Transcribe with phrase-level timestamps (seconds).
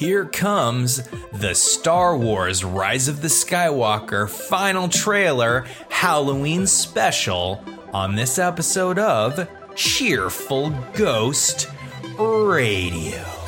[0.00, 7.62] Here comes the Star Wars Rise of the Skywalker final trailer Halloween special
[7.92, 11.68] on this episode of Cheerful Ghost
[12.18, 13.39] Radio.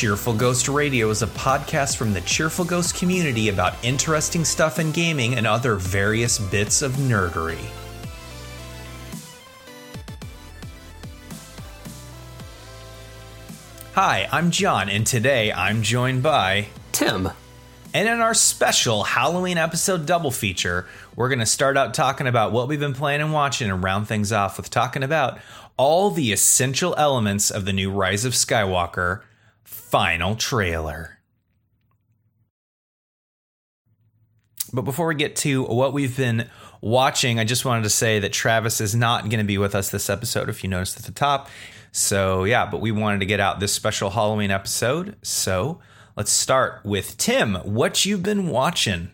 [0.00, 4.92] Cheerful Ghost Radio is a podcast from the Cheerful Ghost community about interesting stuff in
[4.92, 7.60] gaming and other various bits of nerdery.
[13.92, 17.28] Hi, I'm John, and today I'm joined by Tim.
[17.92, 22.52] And in our special Halloween episode double feature, we're going to start out talking about
[22.52, 25.38] what we've been playing and watching and round things off with talking about
[25.76, 29.20] all the essential elements of the new Rise of Skywalker
[29.90, 31.18] final trailer.
[34.72, 36.48] But before we get to what we've been
[36.80, 39.90] watching, I just wanted to say that Travis is not going to be with us
[39.90, 41.48] this episode, if you noticed at the top.
[41.92, 45.16] So, yeah, but we wanted to get out this special Halloween episode.
[45.22, 45.80] So,
[46.16, 47.56] let's start with Tim.
[47.56, 49.10] What you've been watching?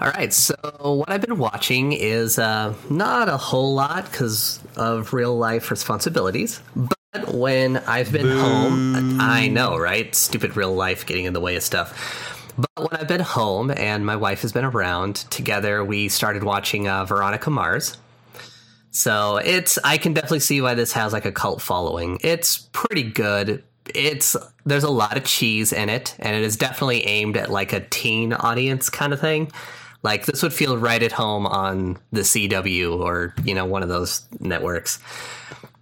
[0.00, 5.12] All right, so what I've been watching is uh, not a whole lot because of
[5.12, 6.96] real life responsibilities, but
[7.28, 8.38] when I've been Boo.
[8.38, 10.14] home, I know, right?
[10.14, 12.46] Stupid real life getting in the way of stuff.
[12.56, 16.88] But when I've been home and my wife has been around, together we started watching
[16.88, 17.96] uh, Veronica Mars.
[18.92, 22.18] So it's I can definitely see why this has like a cult following.
[22.22, 23.62] It's pretty good.
[23.94, 27.72] It's there's a lot of cheese in it, and it is definitely aimed at like
[27.72, 29.50] a teen audience kind of thing.
[30.02, 33.88] Like this would feel right at home on the CW or you know one of
[33.88, 34.98] those networks.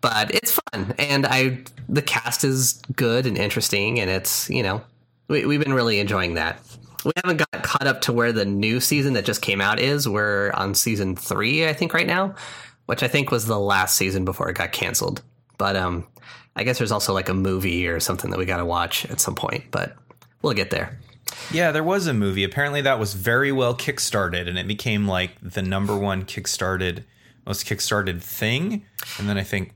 [0.01, 4.83] But it's fun, and I the cast is good and interesting, and it's you know
[5.29, 6.61] we, we've been really enjoying that.
[7.05, 10.09] We haven't got caught up to where the new season that just came out is.
[10.09, 12.34] We're on season three, I think, right now
[12.89, 15.21] which I think was the last season before it got canceled.
[15.59, 16.06] But um,
[16.56, 19.21] I guess there's also like a movie or something that we got to watch at
[19.21, 19.95] some point, but
[20.41, 20.99] we'll get there.
[21.53, 22.45] Yeah, there was a movie.
[22.45, 27.05] Apparently, that was very well kickstarted, and it became like the number one kickstarted,
[27.45, 28.87] most kickstarted thing.
[29.19, 29.75] And then I think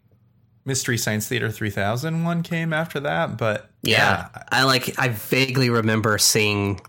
[0.64, 3.36] Mystery Science Theater 3000 one came after that.
[3.36, 4.42] But yeah, yeah.
[4.50, 6.80] I like, I vaguely remember seeing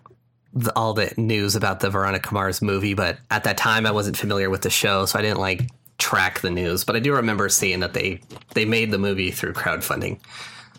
[0.53, 4.17] the, all the news about the Veronica Mars movie, but at that time I wasn't
[4.17, 7.49] familiar with the show, so I didn't like track the news, but I do remember
[7.49, 8.19] seeing that they
[8.53, 10.19] they made the movie through crowdfunding.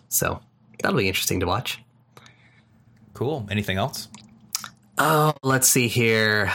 [0.09, 0.41] So
[0.83, 1.81] that'll be interesting to watch.
[3.15, 3.47] Cool.
[3.51, 4.09] Anything else?
[4.99, 6.53] Oh, let's see here.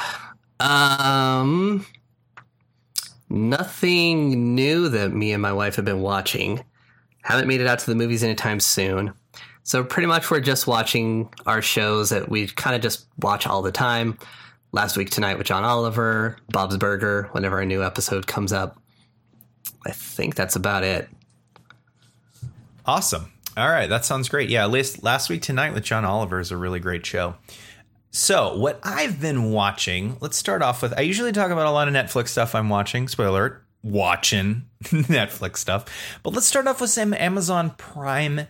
[0.59, 1.85] Um
[3.29, 6.63] nothing new that me and my wife have been watching.
[7.21, 9.13] Haven't made it out to the movies anytime soon.
[9.63, 13.61] So pretty much we're just watching our shows that we kind of just watch all
[13.61, 14.17] the time
[14.71, 18.81] last week tonight with John Oliver, Bob's Burger, whenever a new episode comes up.
[19.85, 21.09] I think that's about it.
[22.85, 23.31] Awesome.
[23.57, 24.49] All right, that sounds great.
[24.49, 27.35] Yeah, last last week tonight with John Oliver is a really great show.
[28.11, 31.87] So, what I've been watching, let's start off with I usually talk about a lot
[31.87, 33.07] of Netflix stuff I'm watching.
[33.07, 35.85] Spoiler alert, watching Netflix stuff.
[36.23, 38.47] But let's start off with some Amazon Prime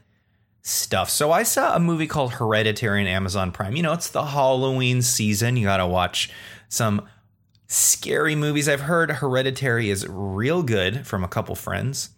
[0.62, 1.09] stuff.
[1.09, 3.75] So I saw a movie called Hereditary on Amazon Prime.
[3.75, 5.58] You know, it's the Halloween season.
[5.58, 6.30] You got to watch
[6.70, 7.08] some
[7.68, 8.70] scary movies.
[8.70, 12.12] I've heard Hereditary is real good from a couple friends.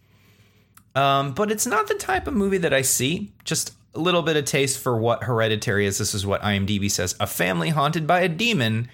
[0.94, 3.32] Um, but it's not the type of movie that I see.
[3.46, 5.98] Just a little bit of taste for what Hereditary is.
[5.98, 8.90] This is what IMDb says a family haunted by a demon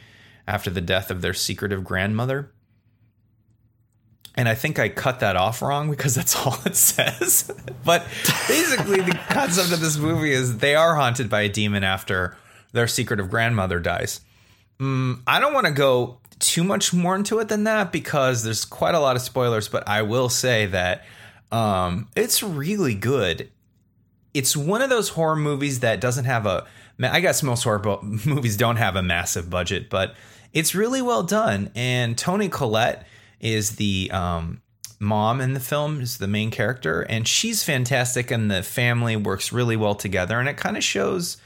[0.48, 2.52] after the death of their secretive grandmother
[4.38, 7.52] and I think I cut that off wrong because that's all it says.
[7.84, 8.06] but
[8.48, 12.38] basically, the concept of this movie is they are haunted by a demon after
[12.72, 14.22] their secretive grandmother dies.
[14.80, 18.64] Mm, I don't want to go too much more into it than that because there's
[18.64, 21.04] quite a lot of spoilers, but I will say that
[21.52, 23.50] um, it's really good.
[24.34, 26.66] It's one of those horror movies that doesn't have a.
[27.02, 30.16] I guess most horror movies don't have a massive budget, but
[30.54, 31.72] it's really well done.
[31.76, 33.06] And Toni Collette
[33.40, 34.62] is the um,
[35.00, 39.52] mom in the film, is the main character, and she's fantastic, and the family works
[39.52, 41.38] really well together, and it kind of shows.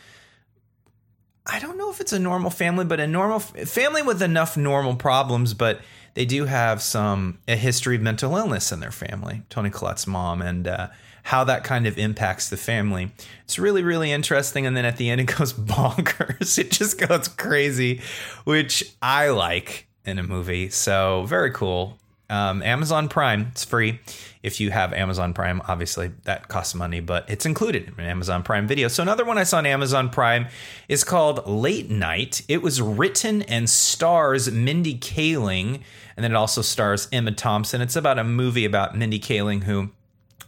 [1.45, 4.95] I don't know if it's a normal family, but a normal family with enough normal
[4.95, 5.81] problems, but
[6.13, 9.43] they do have some a history of mental illness in their family.
[9.49, 10.87] Toni Collette's mom and uh,
[11.23, 13.11] how that kind of impacts the family.
[13.43, 16.57] It's really really interesting, and then at the end it goes bonkers.
[16.57, 18.01] It just goes crazy,
[18.43, 20.69] which I like in a movie.
[20.69, 21.97] So very cool.
[22.31, 23.99] Um, Amazon Prime, it's free.
[24.41, 28.67] If you have Amazon Prime, obviously that costs money, but it's included in Amazon Prime
[28.67, 28.87] Video.
[28.87, 30.47] So another one I saw on Amazon Prime
[30.87, 32.41] is called Late Night.
[32.47, 35.81] It was written and stars Mindy Kaling,
[36.15, 37.81] and then it also stars Emma Thompson.
[37.81, 39.89] It's about a movie about Mindy Kaling who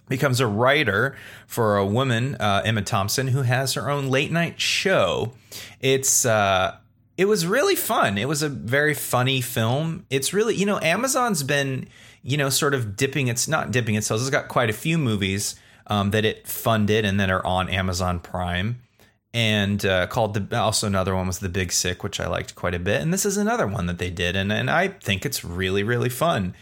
[0.10, 1.16] becomes a writer
[1.48, 5.34] for a woman, uh, Emma Thompson, who has her own late night show.
[5.80, 6.78] It's uh,
[7.18, 8.18] it was really fun.
[8.18, 10.06] It was a very funny film.
[10.10, 11.88] It's really you know Amazon's been
[12.22, 14.22] you know sort of dipping its not dipping its toes.
[14.22, 15.56] It's got quite a few movies
[15.88, 18.80] um, that it funded and that are on Amazon Prime.
[19.36, 22.76] And uh, called the also another one was the Big Sick, which I liked quite
[22.76, 23.02] a bit.
[23.02, 26.10] And this is another one that they did, and and I think it's really really
[26.10, 26.54] fun.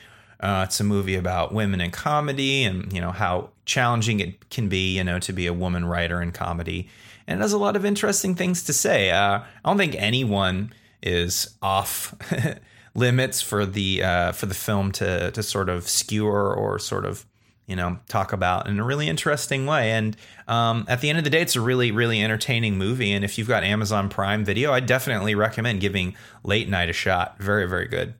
[0.41, 4.67] Uh, it's a movie about women in comedy and you know how challenging it can
[4.67, 6.89] be, you know, to be a woman writer in comedy.
[7.27, 9.11] And it has a lot of interesting things to say.
[9.11, 10.73] Uh, I don't think anyone
[11.03, 12.15] is off
[12.95, 17.25] limits for the uh, for the film to to sort of skewer or sort of
[17.67, 19.91] you know talk about in a really interesting way.
[19.91, 20.17] And
[20.47, 23.11] um, at the end of the day, it's a really really entertaining movie.
[23.11, 27.37] And if you've got Amazon Prime Video, I definitely recommend giving Late Night a shot.
[27.39, 28.15] Very very good.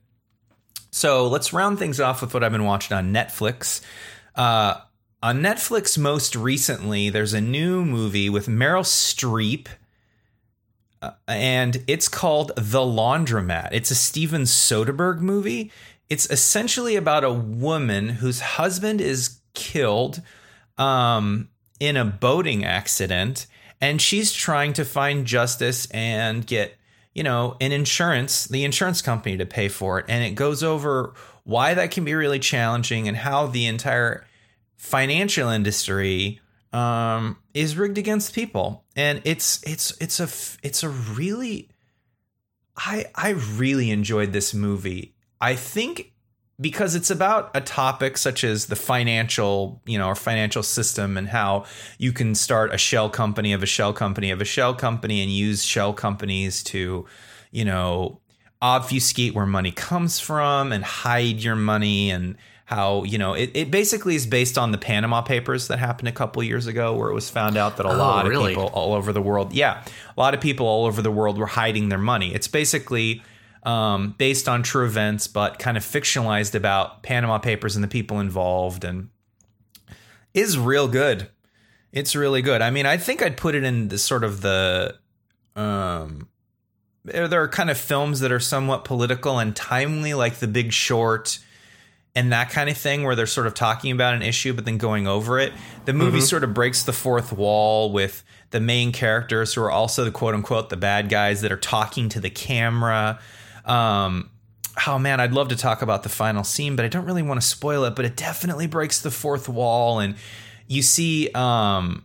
[0.92, 3.80] So let's round things off with what I've been watching on Netflix.
[4.36, 4.74] Uh,
[5.22, 9.68] on Netflix, most recently, there's a new movie with Meryl Streep,
[11.00, 13.70] uh, and it's called The Laundromat.
[13.72, 15.72] It's a Steven Soderbergh movie.
[16.10, 20.20] It's essentially about a woman whose husband is killed
[20.76, 21.48] um,
[21.80, 23.46] in a boating accident,
[23.80, 26.76] and she's trying to find justice and get
[27.14, 30.06] you know, an insurance, the insurance company to pay for it.
[30.08, 31.14] And it goes over
[31.44, 34.26] why that can be really challenging and how the entire
[34.76, 36.40] financial industry
[36.72, 38.84] um, is rigged against people.
[38.96, 40.28] And it's it's it's a
[40.66, 41.68] it's a really
[42.76, 45.14] I I really enjoyed this movie.
[45.40, 46.11] I think
[46.62, 51.28] because it's about a topic such as the financial, you know, or financial system and
[51.28, 51.64] how
[51.98, 55.30] you can start a shell company of a shell company of a shell company and
[55.30, 57.04] use shell companies to,
[57.50, 58.20] you know,
[58.62, 62.36] obfuscate where money comes from and hide your money and
[62.66, 66.12] how you know it, it basically is based on the panama papers that happened a
[66.12, 68.52] couple years ago where it was found out that a oh, lot really?
[68.52, 69.84] of people all over the world yeah
[70.16, 73.20] a lot of people all over the world were hiding their money it's basically
[73.62, 78.20] um, based on true events, but kind of fictionalized about Panama Papers and the people
[78.20, 79.08] involved, and
[80.34, 81.28] is real good.
[81.92, 82.62] It's really good.
[82.62, 84.98] I mean, I think I'd put it in the sort of the
[85.54, 86.28] um,
[87.04, 91.38] there are kind of films that are somewhat political and timely, like The Big Short
[92.14, 94.78] and that kind of thing, where they're sort of talking about an issue but then
[94.78, 95.52] going over it.
[95.86, 96.26] The movie mm-hmm.
[96.26, 100.34] sort of breaks the fourth wall with the main characters who are also the quote
[100.34, 103.18] unquote the bad guys that are talking to the camera.
[103.64, 104.30] Um,
[104.86, 107.40] oh man, I'd love to talk about the final scene, but I don't really want
[107.40, 107.94] to spoil it.
[107.94, 110.16] But it definitely breaks the fourth wall, and
[110.66, 112.04] you see um,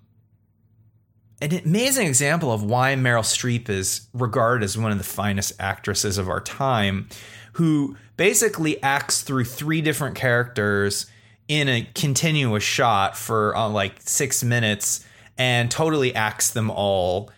[1.42, 6.18] an amazing example of why Meryl Streep is regarded as one of the finest actresses
[6.18, 7.08] of our time,
[7.54, 11.06] who basically acts through three different characters
[11.48, 15.06] in a continuous shot for uh, like six minutes
[15.38, 17.30] and totally acts them all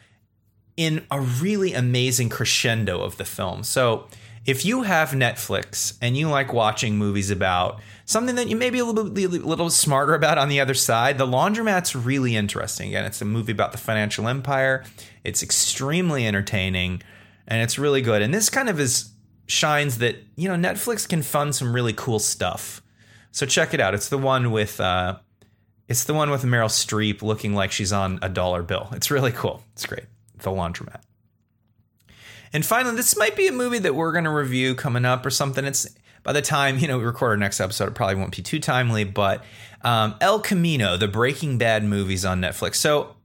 [0.79, 3.63] in a really amazing crescendo of the film.
[3.63, 4.07] So,
[4.45, 8.79] if you have Netflix and you like watching movies about something that you may be
[8.79, 12.87] a little, little smarter about on the other side, The Laundromat's really interesting.
[12.87, 14.85] Again, it's a movie about the financial empire.
[15.25, 17.03] It's extremely entertaining
[17.45, 18.21] and it's really good.
[18.21, 19.11] And this kind of is
[19.47, 22.81] shines that, you know, Netflix can fund some really cool stuff.
[23.31, 23.93] So check it out.
[23.93, 25.17] It's the one with uh
[25.89, 28.87] it's the one with Meryl Streep looking like she's on a dollar bill.
[28.93, 29.63] It's really cool.
[29.73, 30.05] It's great.
[30.41, 31.01] The Laundromat.
[32.51, 35.29] And finally, this might be a movie that we're going to review coming up or
[35.29, 35.65] something.
[35.65, 35.87] It's
[36.23, 38.59] by the time you know we record our next episode, it probably won't be too
[38.59, 39.03] timely.
[39.03, 39.43] But
[39.83, 42.75] um, El Camino, the Breaking Bad movies on Netflix.
[42.75, 43.15] So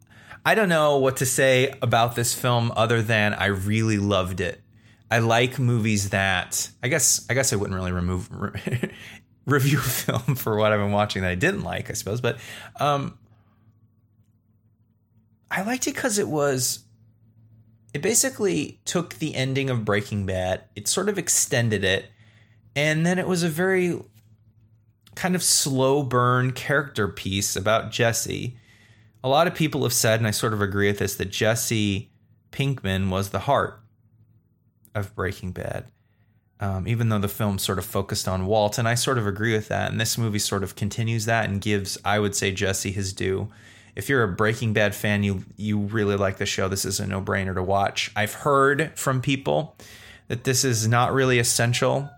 [0.44, 4.61] I don't know what to say about this film other than I really loved it.
[5.11, 8.90] I like movies that I guess I guess I wouldn't really remove re-
[9.47, 12.21] review film for what I've been watching that I didn't like, I suppose.
[12.21, 12.38] But
[12.78, 13.18] um,
[15.50, 16.84] I liked it because it was
[17.95, 22.07] it basically took the ending of Breaking Bad, it sort of extended it,
[22.75, 24.03] and then it was a very
[25.15, 28.57] kind of slow burn character piece about Jesse.
[29.23, 32.11] A lot of people have said, and I sort of agree with this, that Jesse
[32.51, 33.81] Pinkman was the heart
[34.93, 35.87] of Breaking Bad.
[36.61, 39.55] Um, even though the film sort of focused on Walt, and I sort of agree
[39.55, 39.91] with that.
[39.91, 43.51] And this movie sort of continues that and gives, I would say, Jesse his due
[43.97, 46.69] if you're a Breaking Bad fan, you you really like the show.
[46.69, 48.11] This is a no brainer to watch.
[48.17, 49.77] I've heard from people
[50.29, 52.09] that this is not really essential.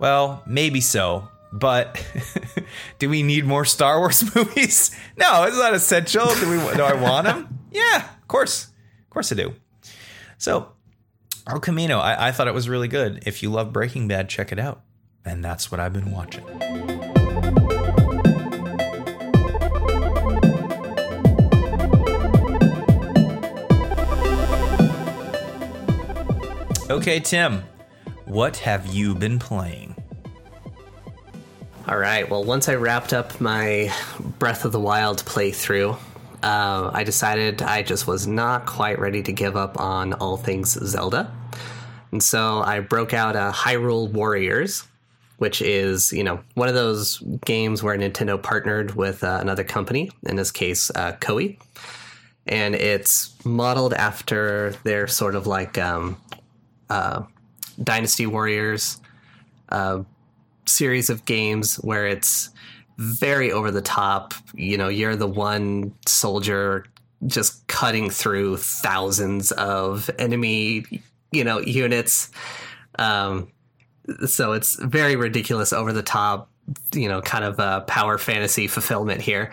[0.00, 2.04] Well, maybe so, but
[2.98, 4.96] do we need more Star Wars movies?
[5.16, 6.26] No, it's not essential.
[6.26, 6.76] Do we?
[6.76, 7.58] Do I want them?
[7.72, 8.68] Yeah, of course,
[9.04, 9.54] of course I do.
[10.38, 10.72] So,
[11.48, 13.24] El Camino, I, I thought it was really good.
[13.26, 14.82] If you love Breaking Bad, check it out.
[15.24, 16.44] And that's what I've been watching.
[26.90, 27.64] Okay, Tim,
[28.24, 29.94] what have you been playing?
[31.86, 32.28] All right.
[32.28, 33.92] Well, once I wrapped up my
[34.38, 35.98] Breath of the Wild playthrough,
[36.42, 40.70] uh, I decided I just was not quite ready to give up on all things
[40.70, 41.30] Zelda.
[42.10, 44.86] And so I broke out a Hyrule Warriors,
[45.36, 50.10] which is, you know, one of those games where Nintendo partnered with uh, another company,
[50.22, 51.58] in this case, uh, Koei.
[52.46, 56.16] And it's modeled after their sort of like um,
[56.90, 57.22] uh,
[57.82, 59.00] Dynasty Warriors
[59.70, 60.02] uh,
[60.66, 62.50] series of games where it's
[62.98, 64.34] very over the top.
[64.54, 66.84] You know, you're the one soldier
[67.26, 70.84] just cutting through thousands of enemy,
[71.32, 72.30] you know, units.
[72.98, 73.50] Um,
[74.26, 76.50] so it's very ridiculous, over the top,
[76.94, 79.50] you know, kind of a power fantasy fulfillment here.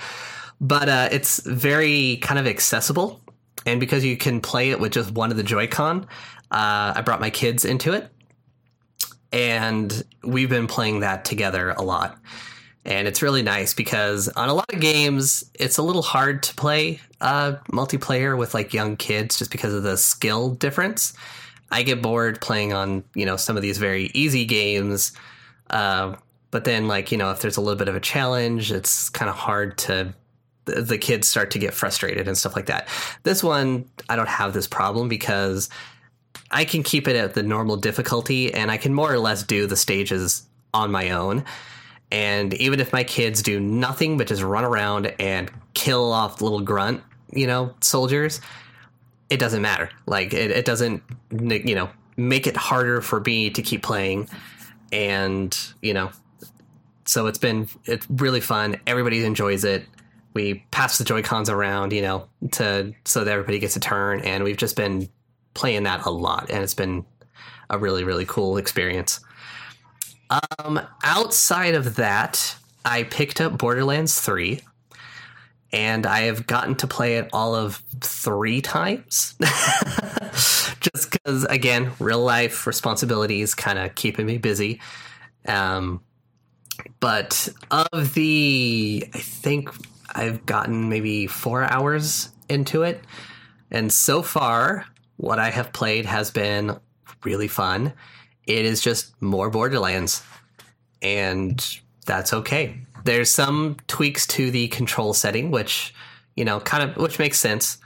[0.61, 3.21] But uh, it's very kind of accessible.
[3.65, 6.07] And because you can play it with just one of the Joy-Con,
[6.55, 8.09] uh, I brought my kids into it,
[9.33, 12.17] and we've been playing that together a lot.
[12.85, 16.55] And it's really nice because on a lot of games, it's a little hard to
[16.55, 21.13] play uh, multiplayer with like young kids just because of the skill difference.
[21.71, 25.11] I get bored playing on you know some of these very easy games,
[25.71, 26.15] uh,
[26.51, 29.27] but then like you know if there's a little bit of a challenge, it's kind
[29.27, 30.13] of hard to
[30.63, 32.87] the kids start to get frustrated and stuff like that.
[33.23, 35.69] This one, I don't have this problem because
[36.51, 39.67] I can keep it at the normal difficulty and I can more or less do
[39.67, 41.43] the stages on my own.
[42.11, 46.61] And even if my kids do nothing but just run around and kill off little
[46.61, 48.41] grunt, you know, soldiers,
[49.29, 49.89] it doesn't matter.
[50.05, 54.29] Like it, it doesn't, you know, make it harder for me to keep playing.
[54.91, 56.11] And, you know,
[57.05, 58.79] so it's been, it's really fun.
[58.87, 59.85] Everybody enjoys it.
[60.33, 64.21] We pass the Joy Cons around, you know, to, so that everybody gets a turn.
[64.21, 65.09] And we've just been
[65.55, 67.05] playing that a lot, and it's been
[67.69, 69.19] a really really cool experience.
[70.29, 74.61] Um, outside of that, I picked up Borderlands three,
[75.71, 79.35] and I have gotten to play it all of three times.
[80.79, 84.79] Just because, again, real life responsibilities kind of keeping me busy.
[85.47, 86.01] Um,
[86.99, 89.69] but of the, I think
[90.13, 93.03] I've gotten maybe four hours into it.
[93.71, 94.85] And so far,
[95.17, 96.77] what I have played has been
[97.23, 97.93] really fun.
[98.45, 100.23] It is just more Borderlands,
[101.01, 101.65] and
[102.05, 102.79] that's okay.
[103.03, 105.93] There's some tweaks to the control setting, which
[106.35, 107.77] you know, kind of which makes sense.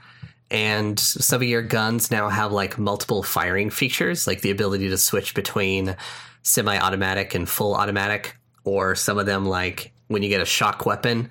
[0.52, 4.98] And some of your guns now have like multiple firing features, like the ability to
[4.98, 5.96] switch between
[6.42, 11.30] semi-automatic and full automatic, or some of them like when you get a shock weapon.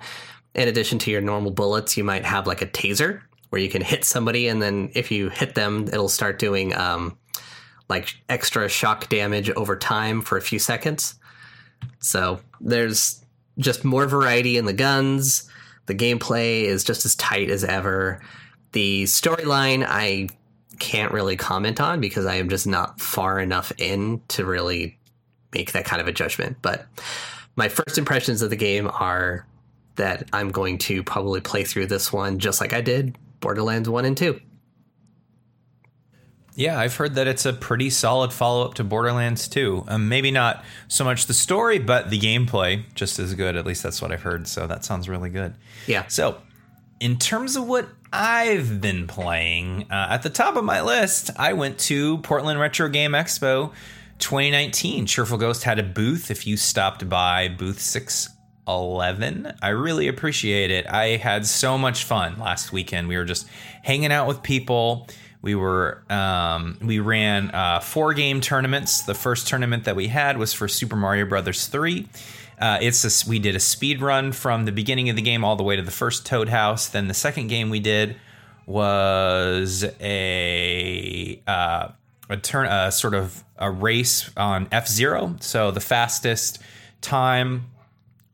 [0.55, 3.81] In addition to your normal bullets, you might have like a taser, where you can
[3.81, 7.17] hit somebody and then if you hit them, it'll start doing um,
[7.89, 11.15] like extra shock damage over time for a few seconds.
[11.99, 13.23] So there's
[13.57, 15.49] just more variety in the guns.
[15.87, 18.21] The gameplay is just as tight as ever.
[18.73, 20.29] The storyline I
[20.77, 24.97] can't really comment on because I am just not far enough in to really
[25.51, 26.57] make that kind of a judgment.
[26.61, 26.85] But
[27.55, 29.45] my first impressions of the game are
[29.95, 34.05] that I'm going to probably play through this one just like I did Borderlands 1
[34.05, 34.39] and 2.
[36.55, 39.85] Yeah, I've heard that it's a pretty solid follow up to Borderlands 2.
[39.87, 43.55] Um, maybe not so much the story, but the gameplay just as good.
[43.55, 44.45] At least that's what I've heard.
[44.45, 45.55] So that sounds really good.
[45.87, 46.05] Yeah.
[46.07, 46.41] So,
[46.99, 51.53] in terms of what I've been playing, uh, at the top of my list, I
[51.53, 53.71] went to Portland Retro Game Expo
[54.17, 55.05] 2019.
[55.05, 56.29] Cheerful Ghost had a booth.
[56.29, 58.27] If you stopped by booth 6
[58.67, 59.53] 11.
[59.61, 60.87] I really appreciate it.
[60.87, 63.07] I had so much fun last weekend.
[63.07, 63.47] We were just
[63.83, 65.07] hanging out with people.
[65.41, 69.03] We were um, we ran uh, four game tournaments.
[69.03, 72.07] The first tournament that we had was for Super Mario Brothers three.
[72.59, 75.55] Uh, it's a, we did a speed run from the beginning of the game all
[75.55, 76.89] the way to the first Toad House.
[76.89, 78.17] Then the second game we did
[78.65, 81.87] was a uh,
[82.29, 85.37] a turn a sort of a race on F Zero.
[85.39, 86.59] So the fastest
[86.99, 87.67] time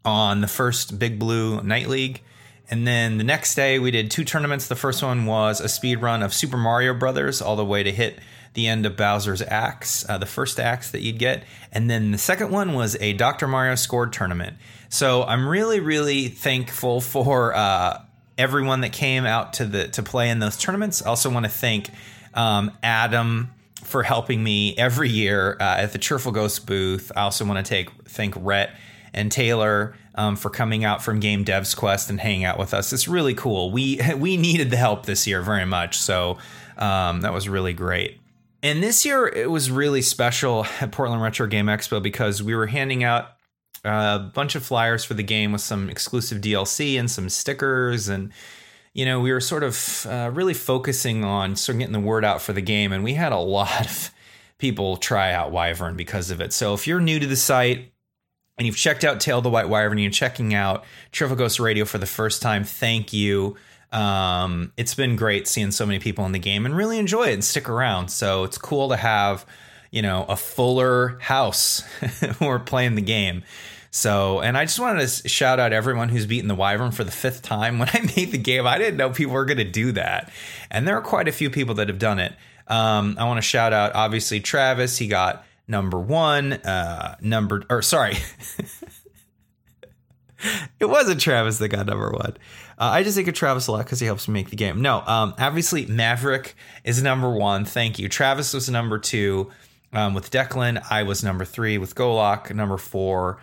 [0.05, 2.21] on the first Big Blue Knight League.
[2.69, 4.67] And then the next day we did two tournaments.
[4.67, 7.91] The first one was a speed run of Super Mario Brothers all the way to
[7.91, 8.19] hit
[8.53, 11.43] the end of Bowser's axe, uh, the first axe that you'd get.
[11.71, 13.47] And then the second one was a Dr.
[13.47, 14.57] Mario scored tournament.
[14.89, 18.01] So I'm really, really thankful for uh,
[18.38, 21.01] everyone that came out to the to play in those tournaments.
[21.05, 21.89] I also want to thank
[22.33, 23.51] um, Adam
[23.83, 27.12] for helping me every year uh, at the Cheerful Ghost booth.
[27.15, 28.71] I also want to take thank Rhett
[29.15, 32.93] and Taylor um, for coming out from Game Devs Quest and hanging out with us.
[32.93, 33.72] It's really cool.
[33.72, 36.38] We we needed the help this year very much, so
[36.77, 38.19] um, that was really great.
[38.62, 42.67] And this year it was really special at Portland Retro Game Expo because we were
[42.67, 43.29] handing out
[43.84, 48.31] a bunch of flyers for the game with some exclusive DLC and some stickers and
[48.93, 52.25] you know we were sort of uh, really focusing on sort of getting the word
[52.25, 54.12] out for the game and we had a lot of
[54.57, 56.51] people try out Wyvern because of it.
[56.51, 57.91] So if you're new to the site
[58.57, 61.97] and you've checked out Tail the White Wyvern you're checking out Cheerful Ghost Radio for
[61.97, 63.55] the first time, thank you.
[63.91, 67.33] Um, it's been great seeing so many people in the game and really enjoy it
[67.33, 68.09] and stick around.
[68.09, 69.45] So it's cool to have,
[69.91, 71.79] you know, a fuller house
[72.39, 73.43] who are playing the game.
[73.91, 77.12] So, and I just wanted to shout out everyone who's beaten the Wyvern for the
[77.12, 77.79] fifth time.
[77.79, 80.29] When I made the game, I didn't know people were going to do that.
[80.69, 82.33] And there are quite a few people that have done it.
[82.67, 84.97] Um, I want to shout out, obviously, Travis.
[84.97, 88.15] He got number one, uh, number, or sorry.
[90.79, 92.38] it wasn't Travis that got number one.
[92.77, 94.81] Uh, I just think of Travis a lot because he helps me make the game.
[94.81, 97.65] No, um, obviously Maverick is number one.
[97.65, 98.10] Thank you.
[98.10, 99.51] Travis was number two
[99.93, 100.84] um, with Declan.
[100.89, 102.53] I was number three with Golok.
[102.53, 103.41] Number four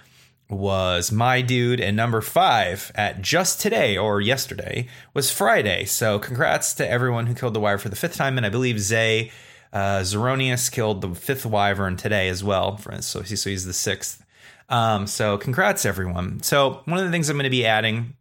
[0.51, 5.87] was my dude, and number five at just today or yesterday was Friday.
[5.87, 8.79] So congrats to everyone who killed the wire for the fifth time, and I believe
[8.79, 9.33] Zay
[9.73, 12.79] uh, Zeronius killed the fifth wyvern today as well.
[13.01, 14.25] So, so he's the sixth.
[14.69, 16.43] Um, so congrats everyone.
[16.43, 18.17] So one of the things I'm going to be adding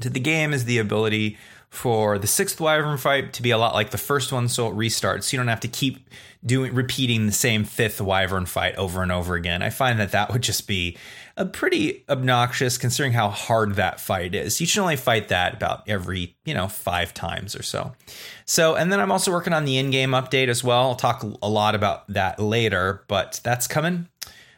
[0.00, 1.38] to the game is the ability
[1.70, 4.74] for the sixth wyvern fight to be a lot like the first one, so it
[4.74, 5.24] restarts.
[5.24, 6.10] So You don't have to keep
[6.44, 9.62] doing repeating the same fifth wyvern fight over and over again.
[9.62, 10.96] I find that that would just be
[11.36, 14.60] a pretty obnoxious considering how hard that fight is.
[14.60, 17.92] You should only fight that about every, you know, 5 times or so.
[18.44, 20.88] So, and then I'm also working on the in-game update as well.
[20.88, 24.08] I'll talk a lot about that later, but that's coming.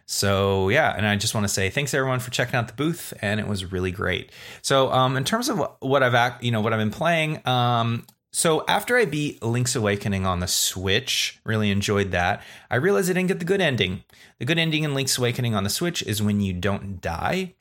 [0.06, 3.14] So yeah, and I just want to say thanks everyone for checking out the booth,
[3.22, 4.30] and it was really great.
[4.60, 8.06] So um, in terms of what I've act, you know what I've been playing, um,
[8.32, 12.42] so after I beat Link's Awakening on the Switch, really enjoyed that.
[12.70, 14.04] I realized I didn't get the good ending.
[14.38, 17.52] The good ending in Link's Awakening on the Switch is when you don't die.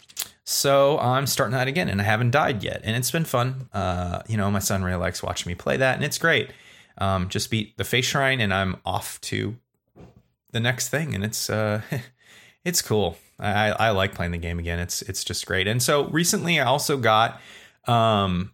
[0.45, 3.69] So I'm starting that again, and I haven't died yet, and it's been fun.
[3.73, 6.51] Uh, you know, my son really likes watching me play that, and it's great.
[6.97, 9.57] Um, just beat the Face Shrine, and I'm off to
[10.51, 11.81] the next thing, and it's uh,
[12.65, 13.17] it's cool.
[13.39, 14.79] I, I like playing the game again.
[14.79, 15.67] It's it's just great.
[15.67, 17.41] And so recently, I also got.
[17.87, 18.53] Um,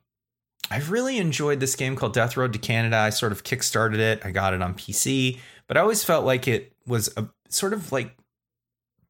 [0.69, 2.97] I've really enjoyed this game called Death Road to Canada.
[2.97, 4.21] I sort of kickstarted it.
[4.25, 7.91] I got it on PC, but I always felt like it was a sort of
[7.91, 8.15] like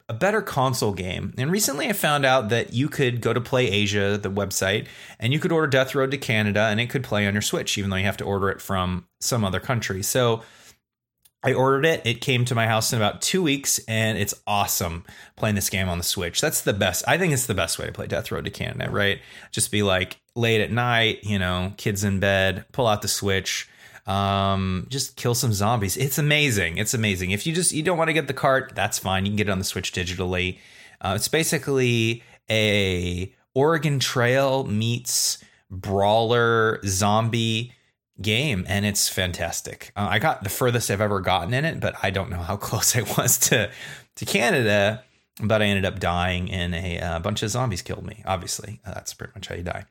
[0.10, 1.34] a better console game.
[1.38, 4.88] And recently I found out that you could go to Play Asia, the website,
[5.20, 7.78] and you could order Death Road to Canada and it could play on your Switch,
[7.78, 10.02] even though you have to order it from some other country.
[10.04, 10.44] So
[11.44, 12.02] I ordered it.
[12.06, 15.88] It came to my house in about two weeks, and it's awesome playing this game
[15.88, 16.42] on the Switch.
[16.42, 17.04] That's the best.
[17.08, 19.20] I think it's the best way to play Death Road to Canada, right?
[19.52, 23.70] Just be like late at night, you know, kids in bed, pull out the Switch,
[24.08, 25.96] um, just kill some zombies.
[25.96, 26.78] It's amazing.
[26.78, 27.32] It's amazing.
[27.32, 29.26] If you just you don't want to get the cart, that's fine.
[29.26, 30.58] You can get it on the Switch digitally.
[31.02, 37.74] Uh, it's basically a Oregon Trail meets brawler zombie
[38.22, 39.92] game and it's fantastic.
[39.96, 42.58] Uh, I got the furthest I've ever gotten in it, but I don't know how
[42.58, 43.72] close I was to
[44.16, 45.04] to Canada.
[45.40, 48.24] But I ended up dying, and a, a bunch of zombies killed me.
[48.26, 49.86] Obviously, uh, that's pretty much how you die.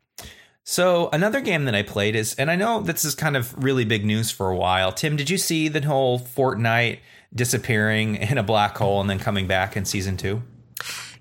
[0.64, 3.84] So another game that I played is, and I know this is kind of really
[3.84, 4.90] big news for a while.
[4.90, 6.98] Tim, did you see the whole Fortnite
[7.32, 10.42] disappearing in a black hole and then coming back in season two?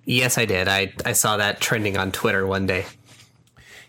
[0.06, 0.68] Yes, I did.
[0.68, 2.86] I I saw that trending on Twitter one day.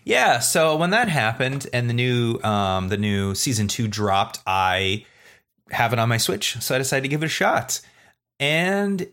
[0.07, 5.05] Yeah, so when that happened and the new um, the new season two dropped, I
[5.69, 7.81] have it on my Switch, so I decided to give it a shot,
[8.39, 9.05] and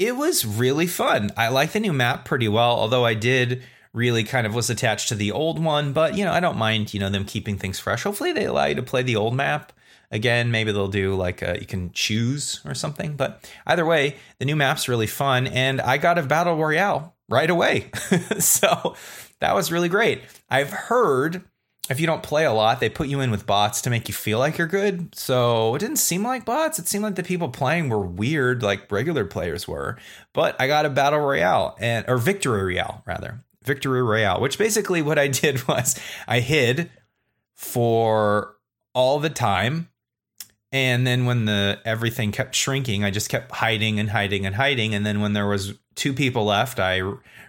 [0.00, 1.30] it was really fun.
[1.36, 5.10] I like the new map pretty well, although I did really kind of was attached
[5.10, 7.78] to the old one, but you know I don't mind you know them keeping things
[7.78, 8.02] fresh.
[8.02, 9.72] Hopefully they allow you to play the old map
[10.10, 10.50] again.
[10.50, 14.56] Maybe they'll do like a, you can choose or something, but either way, the new
[14.56, 17.92] map's really fun, and I got a battle royale right away,
[18.40, 18.96] so
[19.42, 20.22] that was really great.
[20.48, 21.42] I've heard
[21.90, 24.14] if you don't play a lot, they put you in with bots to make you
[24.14, 25.12] feel like you're good.
[25.16, 26.78] So it didn't seem like bots.
[26.78, 29.98] It seemed like the people playing were weird, like regular players were.
[30.32, 35.02] But I got a battle royale and or victory royale rather, Victory Royale, which basically
[35.02, 36.90] what I did was I hid
[37.56, 38.56] for
[38.94, 39.88] all the time.
[40.70, 44.94] And then when the everything kept shrinking, I just kept hiding and hiding and hiding.
[44.94, 47.02] And then when there was two people left, I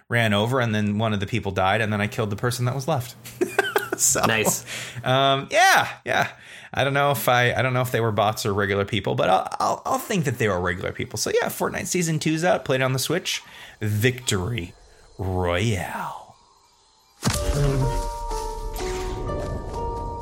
[0.08, 2.64] ran over and then one of the people died and then I killed the person
[2.66, 3.16] that was left.
[4.00, 4.64] so Nice.
[5.02, 6.30] Um, yeah, yeah.
[6.72, 9.14] I don't know if I I don't know if they were bots or regular people,
[9.14, 11.18] but I'll I'll, I'll think that they were regular people.
[11.18, 12.64] So yeah, Fortnite season two's out.
[12.64, 13.42] Played on the Switch.
[13.80, 14.74] Victory
[15.18, 16.34] Royale.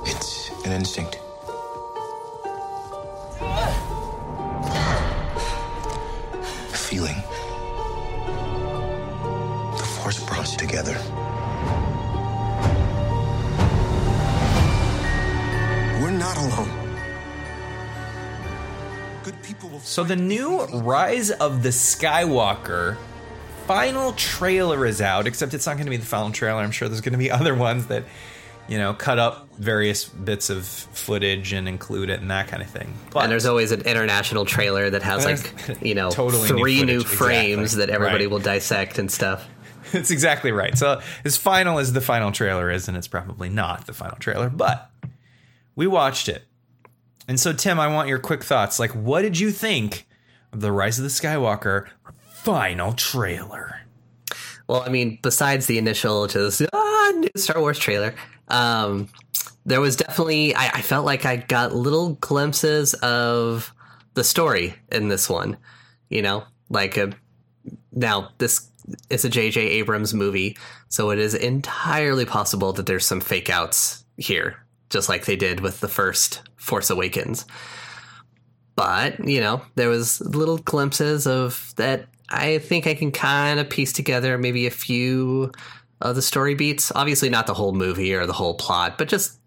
[0.04, 1.18] It's an instinct.
[6.70, 7.22] A feeling.
[10.02, 10.96] The force brought us together.
[16.02, 16.88] We're not alone.
[19.22, 22.96] Good people will So the new Rise of the Skywalker
[23.68, 26.60] final trailer is out, except it's not going to be the final trailer.
[26.62, 28.02] I'm sure there's going to be other ones that,
[28.66, 32.68] you know, cut up various bits of footage and include it and that kind of
[32.68, 32.92] thing.
[33.12, 37.02] But And there's always an international trailer that has like you know totally three new,
[37.02, 37.86] footage, frames exactly.
[37.86, 38.32] that everybody Right.
[38.32, 39.46] will dissect and stuff.
[40.02, 40.76] That's exactly right.
[40.76, 44.48] So as final as the final trailer is, and it's probably not the final trailer,
[44.48, 44.90] but
[45.76, 46.44] we watched it.
[47.28, 48.78] And so Tim, I want your quick thoughts.
[48.78, 50.06] Like, what did you think
[50.52, 51.88] of the Rise of the Skywalker
[52.30, 53.80] final trailer?
[54.66, 58.14] Well, I mean, besides the initial just ah, new Star Wars trailer,
[58.48, 59.08] um,
[59.66, 63.72] there was definitely I, I felt like I got little glimpses of
[64.14, 65.58] the story in this one.
[66.08, 67.12] You know, like a
[67.92, 68.70] now this
[69.10, 69.60] is a J.J.
[69.60, 70.56] Abrams movie,
[70.88, 75.60] so it is entirely possible that there's some fake outs here, just like they did
[75.60, 77.46] with the first Force Awakens.
[78.76, 82.06] But you know, there was little glimpses of that.
[82.28, 85.52] I think I can kind of piece together maybe a few
[86.00, 86.90] of the story beats.
[86.94, 89.38] Obviously, not the whole movie or the whole plot, but just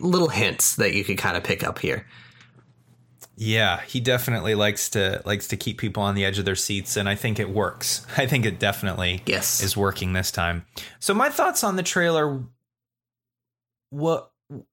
[0.00, 2.06] little hints that you could kind of pick up here.
[3.38, 6.96] Yeah, he definitely likes to likes to keep people on the edge of their seats,
[6.96, 8.06] and I think it works.
[8.16, 9.62] I think it definitely Yes.
[9.62, 10.64] is working this time.
[11.00, 12.42] So my thoughts on the trailer
[13.90, 14.30] what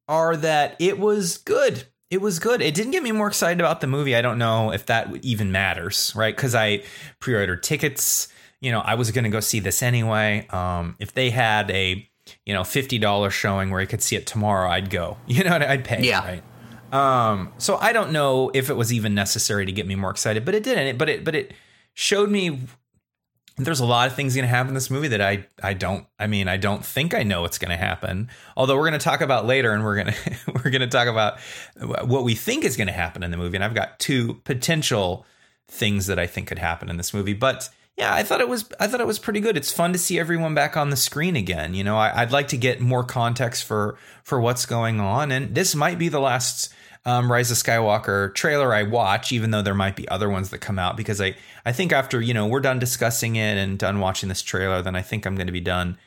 [0.08, 1.84] are that it was good.
[2.10, 2.62] It was good.
[2.62, 4.15] It didn't get me more excited about the movie.
[4.15, 6.36] I don't know if that even matters, right?
[6.36, 6.84] Because I
[7.19, 8.28] pre-ordered tickets.
[8.62, 10.47] You know, I was going to go see this anyway.
[10.52, 12.08] Um, if they had a
[12.45, 15.17] you know fifty dollars showing where I could see it tomorrow, I'd go.
[15.28, 16.04] You know, what I'd pay.
[16.04, 16.23] Yeah.
[16.26, 16.43] Right.
[16.93, 20.45] Um, so I don't know if it was even necessary to get me more excited,
[20.45, 20.86] but it didn't.
[20.88, 21.53] It, but it but it
[21.95, 22.60] showed me
[23.58, 26.06] there's a lot of things going to happen in this movie that I I don't
[26.19, 28.29] I mean I don't think I know what's going to happen.
[28.56, 30.13] Although we're going to talk about later, and we're gonna
[30.47, 31.39] we're going to talk about
[32.06, 33.58] what we think is going to happen in the movie.
[33.58, 35.25] And I've got two potential
[35.67, 37.69] things that I think could happen in this movie, but.
[37.95, 38.67] Yeah, I thought it was.
[38.79, 39.56] I thought it was pretty good.
[39.56, 41.75] It's fun to see everyone back on the screen again.
[41.75, 45.53] You know, I, I'd like to get more context for for what's going on, and
[45.53, 46.73] this might be the last
[47.06, 50.60] um, Rise of Skywalker trailer I watch, even though there might be other ones that
[50.60, 50.96] come out.
[50.96, 51.36] Because I,
[51.66, 54.96] I think after you know we're done discussing it and done watching this trailer, then
[54.96, 55.98] I think I'm going to be done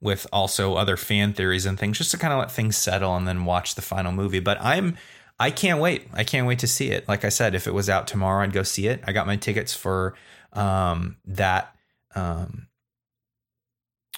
[0.00, 3.26] with also other fan theories and things, just to kind of let things settle and
[3.26, 4.40] then watch the final movie.
[4.40, 4.96] But I'm,
[5.38, 6.08] I can't wait.
[6.12, 7.06] I can't wait to see it.
[7.08, 9.02] Like I said, if it was out tomorrow, I'd go see it.
[9.06, 10.14] I got my tickets for
[10.52, 11.74] um, that.
[12.14, 12.68] Um,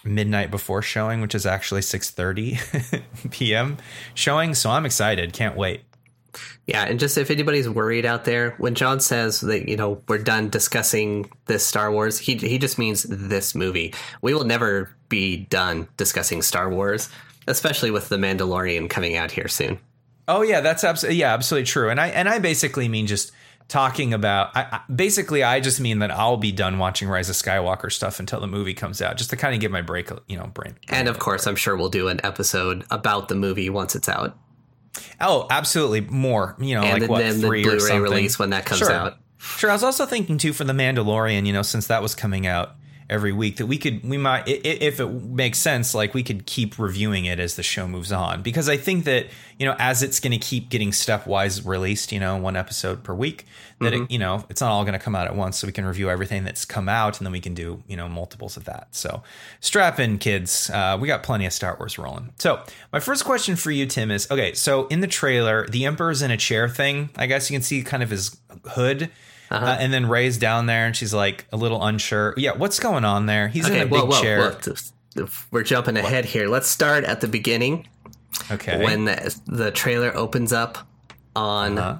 [0.04, 3.76] midnight before showing which is actually 6:30 p.m.
[4.14, 5.82] showing so I'm excited can't wait
[6.68, 10.18] Yeah, and just if anybody's worried out there, when John says that you know we're
[10.18, 13.94] done discussing this Star Wars, he he just means this movie.
[14.20, 17.08] We will never be done discussing Star Wars,
[17.46, 19.78] especially with the Mandalorian coming out here soon.
[20.28, 21.88] Oh yeah, that's absolutely yeah, absolutely true.
[21.88, 23.32] And I and I basically mean just
[23.68, 24.54] talking about.
[24.54, 28.20] I, I, basically, I just mean that I'll be done watching Rise of Skywalker stuff
[28.20, 30.76] until the movie comes out, just to kind of give my break, you know, brain.
[30.90, 34.36] And of course, I'm sure we'll do an episode about the movie once it's out,
[35.20, 36.56] Oh, absolutely, more.
[36.58, 38.02] You know, and like what then the three or Blu-ray something.
[38.02, 38.92] release when that comes Sure.
[38.92, 39.14] out.
[39.38, 39.70] Sure.
[39.70, 42.74] I was also thinking too for the Mandalorian, you know, since that was coming out
[43.10, 46.78] every week, that we could, we might, if it makes sense, like we could keep
[46.78, 48.42] reviewing it as the show moves on.
[48.42, 49.26] Because I think that,
[49.58, 53.14] you know, as it's going to keep getting stepwise released, you know, one episode per
[53.14, 53.46] week,
[53.80, 55.58] that, it, you know, it's not all going to come out at once.
[55.58, 58.08] So we can review everything that's come out and then we can do, you know,
[58.08, 58.88] multiples of that.
[58.90, 59.22] So
[59.60, 60.68] strap in, kids.
[60.68, 62.32] Uh, we got plenty of Star Wars rolling.
[62.38, 66.22] So my first question for you, Tim, is okay, so in the trailer, the Emperor's
[66.22, 67.10] in a chair thing.
[67.16, 69.10] I guess you can see kind of his hood.
[69.50, 69.64] Uh-huh.
[69.64, 72.34] Uh, and then Rey's down there, and she's like a little unsure.
[72.36, 73.48] Yeah, what's going on there?
[73.48, 74.52] He's in a big whoa, chair.
[74.52, 75.26] whoa.
[75.50, 76.48] We're jumping ahead here.
[76.48, 77.88] Let's start at the beginning
[78.50, 78.84] Okay.
[78.84, 80.78] when the, the trailer opens up
[81.34, 81.98] on Uh-huh.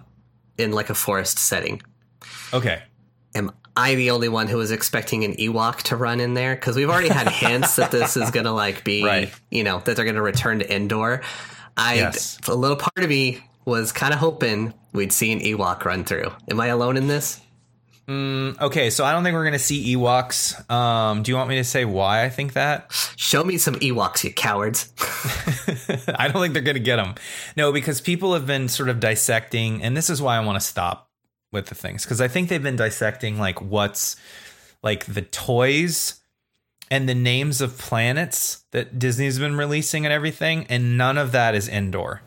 [0.59, 1.81] in like a forest setting.
[2.53, 2.83] okay.
[3.35, 6.55] Am I the only one who was expecting an Ewok to run in there?
[6.55, 9.33] Because we've already had hints that this is going to like be, Right.
[9.51, 11.23] you know, that they're going to return to Endor.
[11.77, 12.39] I Yes.
[12.49, 16.33] a little part of me was kind of hoping we'd see an Ewok run through.
[16.51, 17.41] Am I alone in this?
[18.09, 20.69] Okay, so I don't think we're gonna see Ewoks.
[20.71, 22.91] Um, do you want me to say why I think that?
[23.17, 24.91] Show me some Ewoks, you cowards.
[26.19, 27.17] I don't think they're gonna get them.
[27.55, 30.67] No, because people have been sort of dissecting, and this is why I want to
[30.67, 31.11] stop
[31.53, 34.17] with the things because I think they've been dissecting like what's
[34.83, 36.21] like the toys
[36.91, 41.55] and the names of planets that Disney's been releasing and everything, and none of that
[41.55, 42.23] is Endor.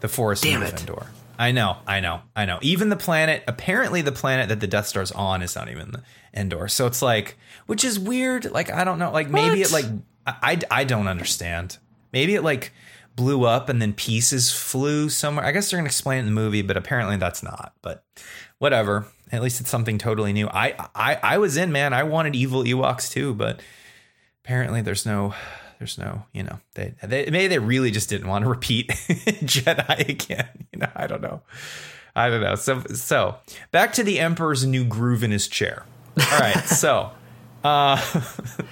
[0.00, 0.80] The Forest Damn of it.
[0.80, 1.06] Endor.
[1.38, 2.58] I know, I know, I know.
[2.62, 6.02] Even the planet, apparently, the planet that the Death Star's on is not even the
[6.32, 6.68] Endor.
[6.68, 8.50] So it's like, which is weird.
[8.50, 9.10] Like I don't know.
[9.10, 9.84] Like maybe it like
[10.26, 11.78] I, I I don't understand.
[12.12, 12.72] Maybe it like
[13.16, 15.44] blew up and then pieces flew somewhere.
[15.44, 17.74] I guess they're gonna explain it in the movie, but apparently that's not.
[17.82, 18.04] But
[18.58, 19.06] whatever.
[19.32, 20.48] At least it's something totally new.
[20.48, 21.92] I I I was in, man.
[21.92, 23.60] I wanted evil Ewoks too, but
[24.44, 25.34] apparently there's no
[25.78, 30.08] there's no you know they, they maybe they really just didn't want to repeat Jedi
[30.08, 30.48] again.
[30.72, 31.42] You know I don't know.
[32.14, 32.54] I don't know.
[32.54, 33.36] So so
[33.72, 35.84] back to the Emperor's new groove in his chair.
[36.18, 37.10] All right, so
[37.64, 38.00] uh,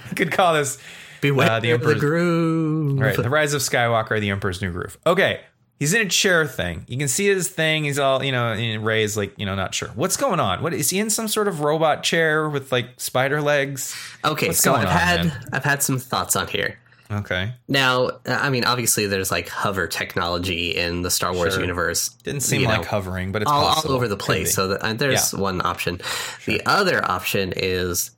[0.09, 0.77] you could call this
[1.21, 2.97] Beware Uh, the the, Emperor's- groove.
[2.99, 4.97] All right, the Rise of Skywalker, the Emperor's New Groove.
[5.05, 5.41] Okay,
[5.79, 6.85] he's in a chair thing.
[6.87, 7.83] You can see his thing.
[7.83, 8.47] He's all you know.
[8.53, 10.63] And Rey's like you know not sure what's going on.
[10.63, 13.95] What is he in some sort of robot chair with like spider legs?
[14.23, 15.49] Okay, What's so I've on, had man?
[15.53, 16.79] I've had some thoughts on here.
[17.11, 21.61] Okay, Now, I mean, obviously, there's like hover technology in the Star Wars Sure.
[21.61, 22.09] universe.
[22.23, 24.55] didn't seem like know, hovering, but it's all, all over the place.
[24.55, 25.39] So that, uh, there's Yeah.
[25.39, 26.01] one option.
[26.47, 28.09] The other option is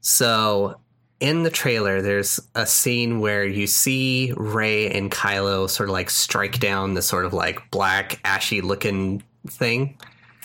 [0.00, 0.80] so
[1.20, 6.10] in the trailer, there's a scene where you see Rey and Kylo sort of like
[6.10, 9.96] strike down the sort of like black, ashy looking thing.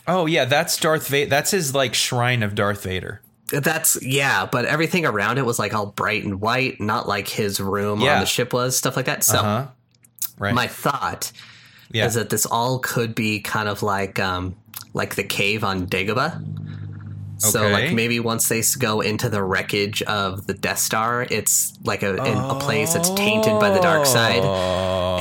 [0.07, 1.29] oh yeah, that's Darth Vader.
[1.29, 3.21] That's his like shrine of Darth Vader.
[3.61, 7.59] That's yeah, but everything around it was like all bright and white, not like his
[7.59, 8.15] room Yeah.
[8.15, 9.23] on the ship was, stuff like that.
[9.23, 9.67] So Uh huh.
[10.39, 10.53] Right.
[10.55, 11.31] my thought
[11.91, 12.05] yeah.
[12.07, 14.55] is that this all could be kind of like um
[14.93, 16.43] like the cave on Dagobah.
[17.37, 17.73] So Okay.
[17.73, 22.11] like maybe once they go into the wreckage of the Death Star, it's like a
[22.23, 24.43] in a place that's tainted by the dark side.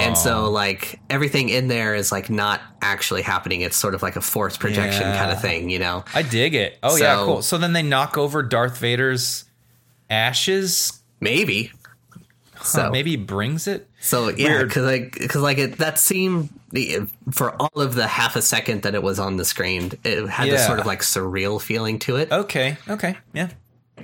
[0.02, 0.50] And so oh.
[0.50, 3.60] like everything in there is like not actually happening.
[3.60, 6.04] It's sort of like a force projection kind of thing, you know.
[6.14, 6.78] I dig it.
[6.82, 7.42] Oh yeah, cool.
[7.42, 9.44] So then they knock over Darth Vader's
[10.10, 11.00] ashes.
[11.20, 11.72] Maybe.
[12.54, 13.88] Huh, So maybe he brings it.
[14.00, 16.50] So yeah, because like because like it that seemed
[17.32, 20.48] for all of the half a second that it was on the screen, it had
[20.48, 22.32] this sort of like surreal feeling to it.
[22.32, 22.76] Okay.
[22.88, 23.16] Okay.
[23.34, 23.50] Yeah.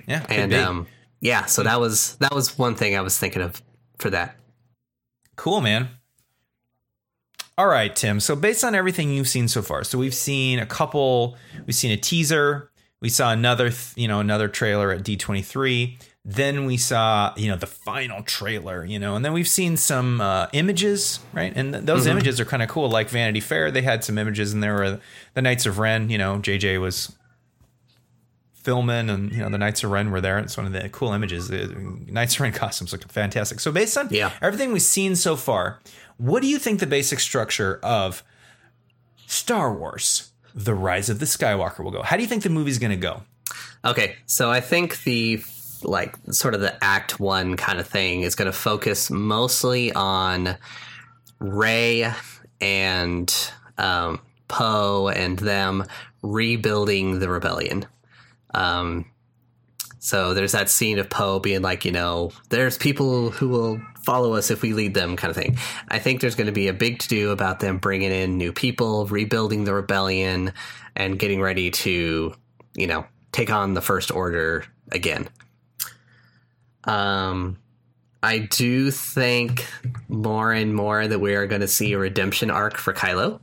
[0.07, 0.25] Yeah.
[0.29, 0.87] and um,
[1.21, 3.63] yeah, so that was that was one thing I was thinking of
[3.99, 4.37] for that.
[5.37, 5.89] Cool, man.
[7.57, 8.21] All right, Tim.
[8.21, 11.37] So based on everything you've seen so far, so we've seen a couple.
[11.67, 12.71] We've seen a teaser.
[13.01, 15.97] We saw another, th- you know, another trailer at D23.
[16.31, 20.21] Then we saw, you know, the final trailer, you know, and then we've seen some
[20.21, 21.51] uh, images, right?
[21.57, 22.91] And th- those images are kind of cool.
[22.91, 25.01] Like Vanity Fair, they had some images and there were
[25.33, 27.17] the Knights of Ren, you know, JJ was
[28.53, 30.39] filming and you know the Knights of Ren were there.
[30.39, 31.49] It's one of the cool images.
[31.49, 31.69] The
[32.09, 33.59] Knights of Ren costumes look fantastic.
[33.61, 34.33] So based on Yeah.
[34.43, 35.81] everything we've seen so far,
[36.19, 38.23] what do you think the basic structure of
[39.27, 42.03] Star Wars: The Rise of the Skywalker will go?
[42.03, 43.23] How do you think the movie's going to go?
[43.83, 45.43] Okay, so I think the
[45.85, 50.57] like sort of the act one kind of thing is going to focus mostly on
[51.39, 52.13] Rey
[52.61, 55.85] and um, Poe and them
[56.23, 57.87] rebuilding the rebellion.
[58.55, 59.07] Um,
[59.99, 64.35] so there's that scene of Poe being like, you know, there's people who will follow
[64.35, 65.59] us if we lead them, kind of thing.
[65.89, 68.53] I think there's going to be a big to do about them bringing in new
[68.53, 70.53] people, rebuilding the rebellion,
[70.97, 72.33] and getting ready to,
[72.75, 75.29] you know, take on the First Order again.
[76.85, 77.59] Um,
[78.23, 79.67] I do think
[80.09, 83.41] more and more that we are going to see a redemption arc for Kylo.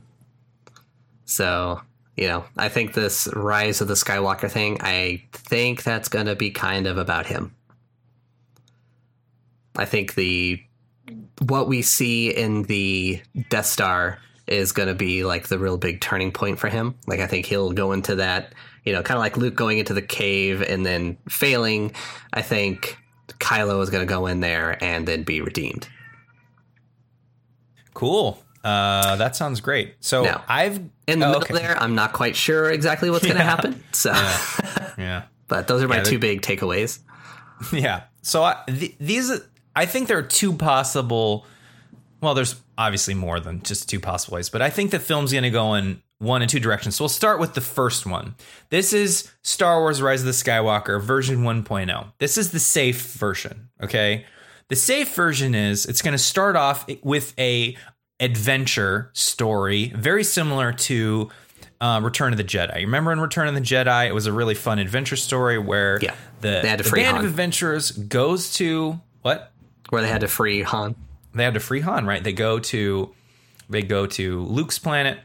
[1.24, 1.80] So,
[2.16, 6.36] you know, I think this Rise of the Skywalker thing, I think that's going to
[6.36, 7.54] be kind of about him.
[9.76, 10.62] I think the
[11.40, 13.20] what we see in the
[13.50, 16.94] Death Star is going to be like the real big turning point for him.
[17.06, 19.94] Like I think he'll go into that, you know, kind of like Luke going into
[19.94, 21.92] the cave and then failing.
[22.32, 22.96] I think
[23.38, 25.88] Kylo is going to go in there and then be redeemed.
[27.94, 28.42] Cool.
[28.62, 29.94] Uh, that sounds great.
[30.00, 31.54] So Now, I've In the oh, middle okay.
[31.54, 33.82] there, I'm not quite sure exactly what's going to happen.
[33.92, 34.10] So,
[34.98, 35.24] Yeah.
[35.48, 36.98] but those are my Yeah, two big takeaways.
[37.72, 38.04] Yeah.
[38.22, 39.32] So I, th- these,
[39.74, 41.46] I think there are two possible
[42.20, 45.44] well, there's obviously more than just two possible ways, but I think the film's going
[45.44, 46.96] to go in one and two directions.
[46.96, 48.34] So we'll start with the first one.
[48.70, 52.12] This is Star Wars Rise of the Skywalker version 1.0.
[52.18, 54.24] This is the safe version, okay?
[54.68, 57.76] The safe version is it's going to start off with a
[58.18, 61.30] adventure story very similar to
[61.80, 62.80] uh, Return of the Jedi.
[62.80, 65.98] You remember in Return of the Jedi, it was a really fun adventure story where
[66.00, 66.14] Yeah.
[66.40, 67.24] the, They had to the band Han.
[67.26, 69.52] of adventurers goes to what?
[69.90, 70.96] Where they had to free Han.
[71.34, 72.24] they had to free Han, right?
[72.24, 73.12] They go to
[73.68, 75.18] they go to Luke's planet.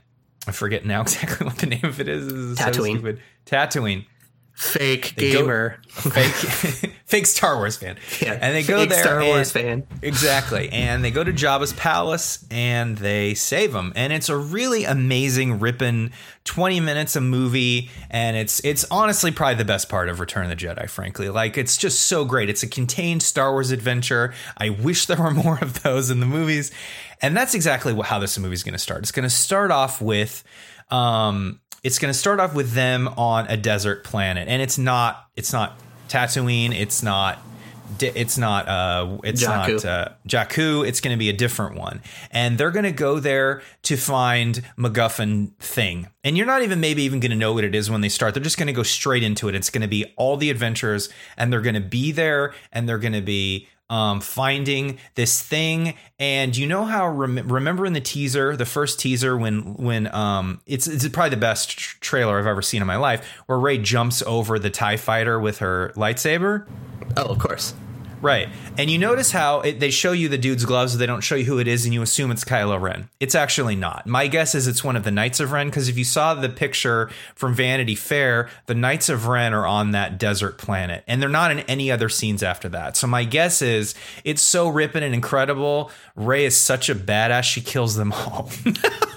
[0.48, 2.26] I forget now exactly what the name of it is.
[2.26, 2.92] This is so Tatooine.
[2.94, 3.22] stupid.
[3.46, 4.06] Tatooine.
[4.54, 5.78] Fake They go- gamer.
[5.88, 7.98] Fake fake Star Wars fan.
[8.22, 10.00] Yeah, And they go fake there Star Wars and- fan.
[10.04, 10.70] Exactly.
[10.70, 13.92] And they go to Jabba's palace and they save him.
[13.96, 16.12] And it's a really amazing, ripping
[16.44, 17.90] 20 minutes of movie.
[18.12, 21.30] And it's it's honestly probably the best part of Return of the Jedi, frankly.
[21.30, 22.50] Like it's just so great.
[22.50, 24.34] It's a contained Star Wars adventure.
[24.58, 26.72] I wish there were more of those in the movies.
[27.22, 29.00] And that's exactly what, how this movie is going to start.
[29.02, 30.44] It's going to start off with
[30.92, 35.26] um it's going to start off with them on a desert planet and it's not
[35.36, 35.78] it's not
[36.10, 37.39] Tatooine, it's not
[38.00, 39.84] it's not uh it's Jakku.
[39.84, 42.02] not uh Jakku, it's going to be a different one.
[42.32, 46.08] And they're going to go there to find MacGuffin thing.
[46.24, 48.34] And you're not even maybe even going to know what it is when they start.
[48.34, 49.56] They're just going to go straight into it.
[49.56, 52.98] It's going to be all the adventures and they're going to be there and they're
[52.98, 55.96] going to be um, finding this thing.
[56.18, 60.62] And you know how rem- remember in the teaser, the first teaser when when um,
[60.66, 63.78] it's it's probably the best tr- trailer I've ever seen in my life, where Rey
[63.78, 66.68] jumps over the Tie Fighter with her lightsaber.
[67.18, 67.76] Oh, of course.
[68.22, 68.50] Right.
[68.78, 71.46] And you notice how it, they show you the dude's gloves, they don't show you
[71.46, 73.10] who it is, and you assume it's Kylo Ren.
[73.20, 74.06] It's actually not.
[74.06, 76.50] My guess is it's one of the Knights of Ren, because if you saw the
[76.50, 81.30] picture from Vanity Fair, the Knights of Ren are on that desert planet, and they're
[81.30, 82.96] not in any other scenes after that.
[82.96, 85.90] So my guess is it's so ripping and incredible.
[86.16, 88.52] Rey is such a badass, she kills them all.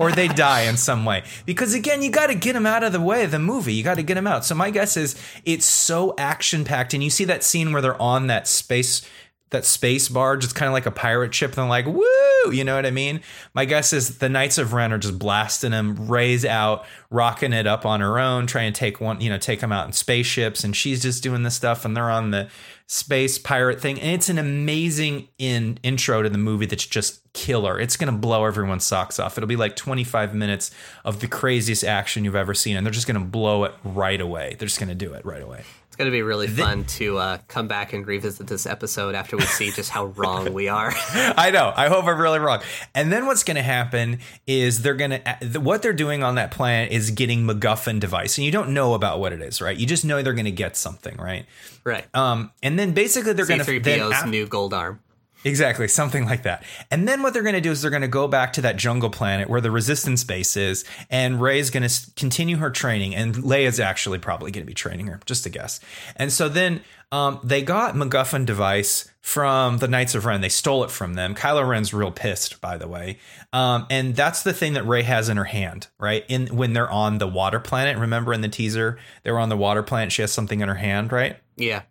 [0.00, 1.24] or they die in some way.
[1.46, 3.74] Because again, you got to get them out of the way of the movie.
[3.74, 4.44] You got to get them out.
[4.44, 8.00] So my guess is it's so action packed, and you see that scene where they're
[8.00, 9.06] on that space
[9.52, 10.44] that space barge.
[10.44, 12.90] It's kind of like a pirate ship, and they're like, "Woo!" You know what I
[12.90, 13.20] mean?
[13.54, 17.66] My guess is the Knights of Ren are just blasting him, Rey's out, rocking it
[17.66, 20.64] up on her own, trying to take one, you know, take them out in spaceships,
[20.64, 22.48] and she's just doing this stuff, and they're on the
[22.86, 27.78] space pirate thing, and it's an amazing in intro to the movie that's just killer.
[27.78, 29.36] It's gonna blow everyone's socks off.
[29.38, 30.70] It'll be like 25 minutes
[31.04, 34.56] of the craziest action you've ever seen, and they're just gonna blow it right away.
[34.58, 35.64] They're just gonna do it right away.
[35.92, 39.36] It's going to be really fun to uh, come back and revisit this episode after
[39.36, 40.90] we see just how wrong we are.
[41.12, 41.70] I know.
[41.76, 42.62] I hope I'm really wrong.
[42.94, 46.50] And then what's going to happen is they're going to what they're doing on that
[46.50, 49.76] planet is getting MacGuffin device, and you don't know about what it is, right?
[49.76, 51.44] You just know they're going to get something, right?
[51.84, 52.06] right.
[52.16, 54.98] Um, and then basically they're going to C3PO's new gold arm.
[55.44, 56.64] Exactly, something like that.
[56.90, 58.76] And then what they're going to do is they're going to go back to that
[58.76, 63.34] jungle planet where the resistance base is, and Rey's going to continue her training, and
[63.34, 65.80] Leia's actually probably going to be training her, just a guess.
[66.16, 70.40] And so then um, they got MacGuffin device from the Knights of Ren.
[70.40, 71.34] They stole it from them.
[71.34, 73.18] Kylo Ren's real pissed, by the way.
[73.52, 76.24] Um, and that's the thing that Rey has in her hand, right?
[76.28, 77.98] In when they're on the water planet.
[77.98, 80.12] Remember in the teaser, they were on the water planet.
[80.12, 81.36] She has something in her hand, right?
[81.56, 81.82] Yeah.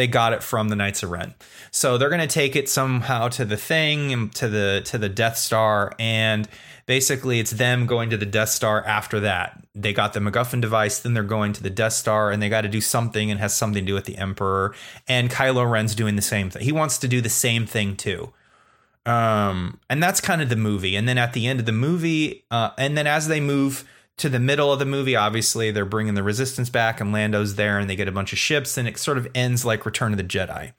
[0.00, 1.34] They got it from the Knights of Ren.
[1.70, 5.10] So they're going to take it somehow to the thing and to the to the
[5.10, 6.48] Death Star and
[6.86, 9.62] basically it's them going to the Death Star after that.
[9.74, 12.62] They got the MacGuffin device, then they're going to the Death Star and they got
[12.62, 14.74] to do something and has something to do with the Emperor
[15.06, 16.62] and Kylo Ren's doing the same thing.
[16.62, 18.32] He wants to do the same thing too.
[19.04, 20.96] Um and that's kind of the movie.
[20.96, 23.84] And then at the end of the movie uh and then as they move
[24.20, 27.78] to the middle of the movie, obviously they're bringing the resistance back, and Lando's there,
[27.78, 30.18] and they get a bunch of ships, and it sort of ends like Return of
[30.18, 30.72] the Jedi.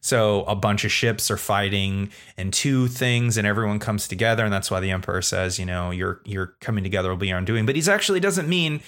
[0.00, 4.52] So a bunch of ships are fighting and two things, and everyone comes together, and
[4.52, 7.66] that's why the Emperor says, you know, you're you're coming together will be our undoing.
[7.66, 8.80] But he's actually doesn't mean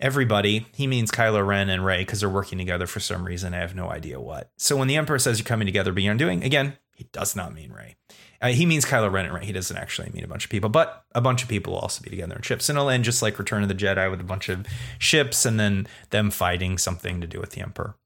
[0.00, 0.66] everybody.
[0.74, 3.52] He means Kylo Ren and Rey because they're working together for some reason.
[3.52, 4.50] I have no idea what.
[4.56, 7.54] So when the Emperor says you're coming together, be your undoing, again, he does not
[7.54, 7.96] mean Rey.
[8.40, 9.42] Uh, he means Kylo Ren right?
[9.42, 12.02] He doesn't actually mean a bunch of people, but a bunch of people will also
[12.02, 12.68] be together in ships.
[12.68, 14.66] And it'll end just like Return of the Jedi with a bunch of
[14.98, 17.96] ships and then them fighting something to do with the Emperor.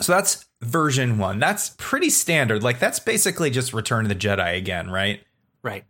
[0.00, 1.38] So that's version one.
[1.38, 2.62] That's pretty standard.
[2.62, 5.20] Like that's basically just Return of the Jedi again, right?
[5.62, 5.84] Right.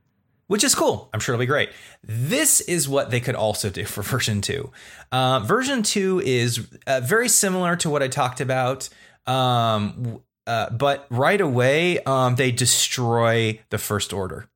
[0.48, 1.08] which is cool.
[1.14, 1.70] I'm sure it'll be great.
[2.02, 4.70] This is what they could also do for version two.
[5.10, 8.90] Uh, version two is uh, very similar to what I talked about.
[9.26, 14.48] Um, uh, but right away, um, they destroy the First Order.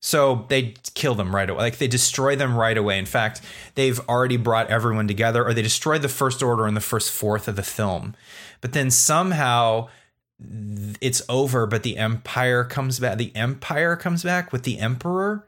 [0.00, 1.62] So they kill them right away.
[1.62, 2.98] Like they destroy them right away.
[2.98, 3.40] In fact,
[3.74, 7.48] they've already brought everyone together, or they destroyed the First Order in the first fourth
[7.48, 8.14] of the film.
[8.60, 9.88] But then somehow
[11.00, 13.16] it's over, but the Empire comes back.
[13.16, 15.46] The Empire comes back with the Emperor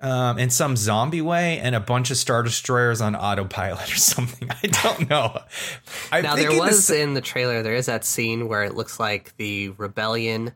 [0.00, 4.48] um, in some zombie way and a bunch of Star Destroyers on autopilot or something.
[4.50, 5.38] I don't know.
[6.12, 9.00] I'm now there was this- in the trailer there is that scene where it looks
[9.00, 10.52] like the rebellion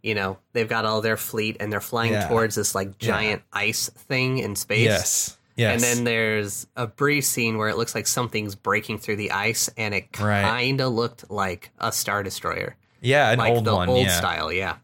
[0.00, 2.28] you know they've got all their fleet and they're flying Yeah.
[2.28, 5.38] towards this like giant ice thing in space yes.
[5.56, 5.72] Yes.
[5.74, 9.68] and then there's a brief scene where it looks like something's breaking through the ice
[9.76, 13.88] and it kind of looked like a star destroyer yeah, an like old the one.
[13.88, 14.16] old yeah.
[14.16, 14.76] style yeah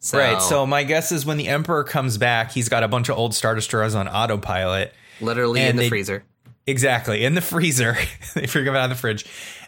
[0.00, 0.42] so, Right.
[0.42, 3.34] So my guess is when the Emperor comes back, he's got a bunch of old
[3.34, 4.92] Star Destroyers on autopilot.
[5.20, 6.24] literally in the they- freezer
[6.66, 7.24] Exactly.
[7.24, 7.96] In the freezer.
[8.34, 9.24] they figure them out of the fridge.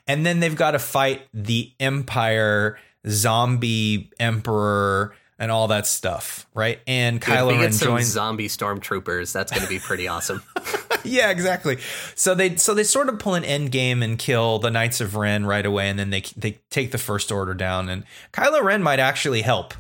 [0.07, 2.79] And then they've got to fight the Empire,
[3.09, 6.47] zombie Emperor, and all that stuff.
[6.55, 6.81] Right.
[6.87, 8.07] And Dude, Kylo Ren some joins.
[8.07, 10.43] zombie stormtroopers that's going to be pretty awesome
[11.05, 11.79] yeah, exactly.
[12.15, 15.17] So they so they sort of pull an end game and kill the Knights of
[15.17, 17.89] Ren right away, and then they they take the First Order down.
[17.89, 19.75] And Kylo Ren might actually help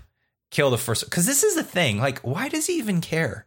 [0.52, 1.98] kill the first because this is the thing.
[1.98, 3.46] Like, why does he even care?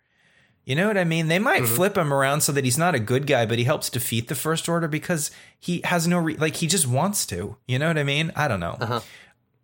[0.65, 1.27] You know what I mean?
[1.27, 3.89] They might flip him around so that he's not a good guy, but he helps
[3.89, 5.29] defeat the First Order because
[5.59, 7.55] he has no re- like he just wants to.
[7.67, 8.31] You know what I mean?
[8.35, 8.75] I don't know.
[8.81, 8.99] Uh-huh.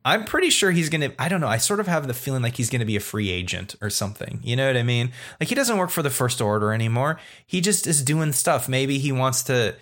[0.05, 1.11] I'm pretty sure he's gonna.
[1.17, 1.47] I don't know.
[1.47, 4.39] I sort of have the feeling like he's gonna be a free agent or something.
[4.43, 5.11] You know what I mean?
[5.39, 7.19] Like he doesn't work for the First Order anymore.
[7.47, 8.69] He just is doing stuff.
[8.69, 9.75] Maybe he wants to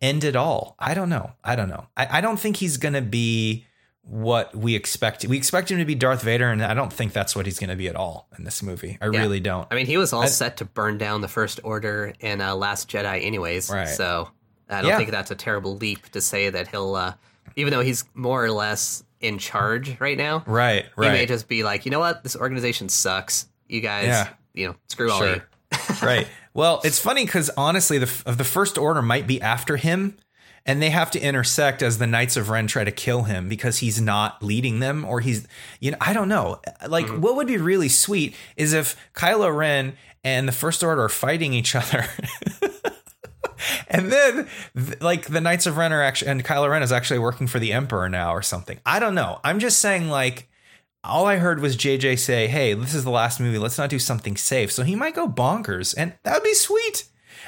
[0.00, 0.74] end it all.
[0.78, 1.32] I don't know.
[1.44, 1.86] I don't know.
[1.96, 3.66] I, I don't think he's gonna be
[4.04, 5.24] what we expect.
[5.24, 7.76] We expect him to be Darth Vader, and I don't think that's what he's gonna
[7.76, 8.98] be at all in this movie.
[9.00, 9.20] I Yeah.
[9.20, 9.66] really don't.
[9.70, 12.90] I mean, he was all set to burn down the First Order in uh, Last
[12.90, 13.70] Jedi, anyways.
[13.70, 13.88] Right.
[13.88, 14.30] So
[14.68, 14.96] I don't Yeah.
[14.98, 17.14] think that's a terrible leap to say that he'll, uh,
[17.56, 20.86] even though he's more or less in charge right now, Right.
[20.96, 21.12] Right.
[21.12, 23.46] he may just be like, you know what, this organization sucks.
[23.68, 24.28] You guys, Yeah.
[24.52, 25.34] you know, screw all Sure.
[25.36, 25.42] you.
[26.02, 26.26] right.
[26.54, 30.16] Well, it's funny because honestly, the of the first order might be after him,
[30.64, 33.78] and they have to intersect as the Knights of Ren try to kill him because
[33.78, 35.46] he's not leading them, or he's
[35.80, 36.60] you know I don't know.
[36.86, 37.20] Like, mm-hmm.
[37.20, 39.94] what would be really sweet is if Kylo Ren
[40.24, 42.06] and the First Order are fighting each other.
[43.88, 44.48] And then,
[45.00, 47.72] like the Knights of Ren are actually, and Kylo Ren is actually working for the
[47.72, 48.80] Emperor now, or something.
[48.84, 49.38] I don't know.
[49.44, 50.48] I'm just saying, like,
[51.04, 53.58] all I heard was JJ say, "Hey, this is the last movie.
[53.58, 57.04] Let's not do something safe." So he might go bonkers, and that would be sweet.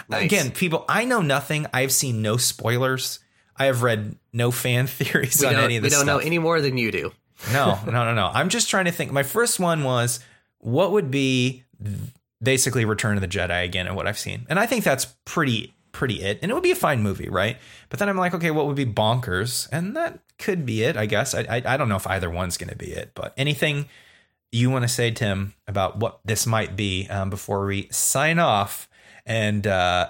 [0.09, 0.25] Nice.
[0.25, 1.67] Again, people, I know nothing.
[1.73, 3.21] I've seen no spoilers.
[3.57, 5.93] I have read no fan theories We on any of this.
[5.93, 7.13] we don't know any more than you do.
[7.53, 8.31] no, no, no, no.
[8.33, 9.13] I'm just trying to think.
[9.13, 10.21] My first one was
[10.59, 11.65] what would be
[12.43, 15.75] basically Return of the Jedi again, and what I've seen, and I think that's pretty
[15.93, 17.57] pretty it, and it would be a fine movie, right?
[17.89, 21.07] But then I'm like, okay, what would be bonkers, and that could be it, I
[21.07, 21.35] guess.
[21.35, 23.87] I I, I don't know if either one's going to be it, but anything
[24.51, 28.89] you want to say, Tim, about what this might be um, before we sign off
[29.27, 30.09] and uh,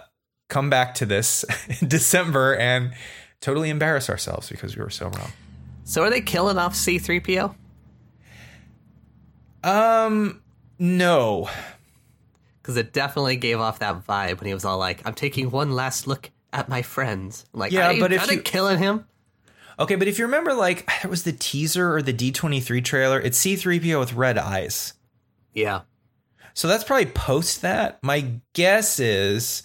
[0.49, 1.45] come back to this
[1.81, 2.93] in December and
[3.41, 5.31] totally embarrass ourselves because we were so wrong.
[5.85, 7.55] So are they killing off C3PO?
[9.63, 10.43] Um,
[10.79, 11.49] no.
[12.63, 15.73] Because it definitely gave off that vibe when he was all like, I'm taking one
[15.73, 17.45] last look at my friends.
[17.53, 19.07] I'm like, Yeah, are they, but if you- killing him?
[19.79, 23.45] Okay, but if you remember, like, it was the teaser or the D23 trailer, it's
[23.45, 24.93] C3PO with red eyes.
[25.53, 25.81] Yeah.
[26.55, 28.03] So that's probably post that.
[28.03, 29.65] My guess is.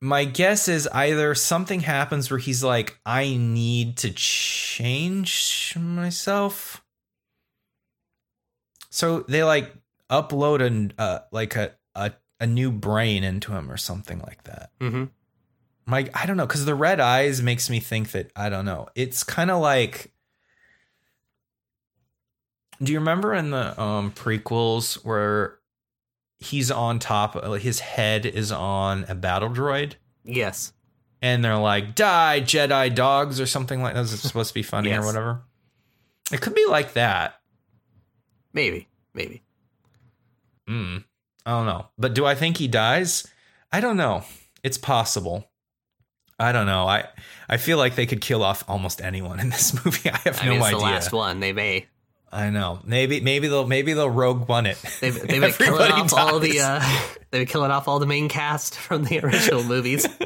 [0.00, 6.82] My guess is either something happens where he's like, I need to change myself.
[8.88, 9.74] So they like
[10.08, 14.70] upload an uh, like a, a a new brain into him or something like that.
[14.80, 15.04] Mm-hmm.
[15.84, 18.88] my I don't know because the red eyes makes me think that I don't know.
[18.94, 20.12] It's kind of like.
[22.82, 25.58] Do you remember in the um, prequels where
[26.38, 27.42] he's on top?
[27.60, 30.72] His head is on a battle droid, Yes.
[31.20, 34.00] and they're like "Die, Jedi dogs" or something like that.
[34.02, 35.02] It's supposed to be funny Yes.
[35.02, 35.42] or whatever.
[36.32, 37.40] It could be like that.
[38.52, 38.88] Maybe.
[39.14, 39.42] Maybe.
[40.68, 41.04] Mm,
[41.44, 41.88] I don't know.
[41.98, 43.26] But do I think he dies?
[43.72, 44.24] I don't know.
[44.62, 45.48] It's possible.
[46.38, 46.86] I don't know.
[46.86, 47.08] I
[47.48, 50.08] I feel like they could kill off almost anyone in this movie.
[50.10, 50.78] I have I no mean, it's idea.
[50.78, 51.40] the last one.
[51.40, 51.86] They may.
[52.32, 52.80] I know.
[52.84, 54.78] Maybe maybe they'll maybe they'll rogue one it.
[55.00, 56.60] They've been killing off all the.
[56.60, 56.80] Uh,
[57.30, 60.06] they've been killing off all the main cast from the original movies.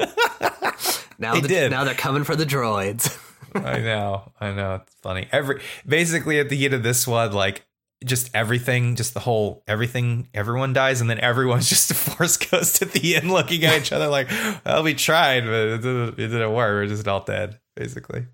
[1.17, 1.71] now, They the, did.
[1.71, 3.17] now they're coming for the droids.
[3.55, 4.31] I know.
[4.39, 4.75] I know.
[4.75, 5.27] It's funny.
[5.31, 7.65] Every basically at the end of this one, like
[8.03, 12.83] just everything, just the whole everything, everyone dies, and then everyone's just a force ghost
[12.83, 14.29] at the end, looking at each other like,
[14.63, 16.69] "Well, we tried, but it didn't, it didn't work.
[16.71, 18.27] We're just all dead." Basically,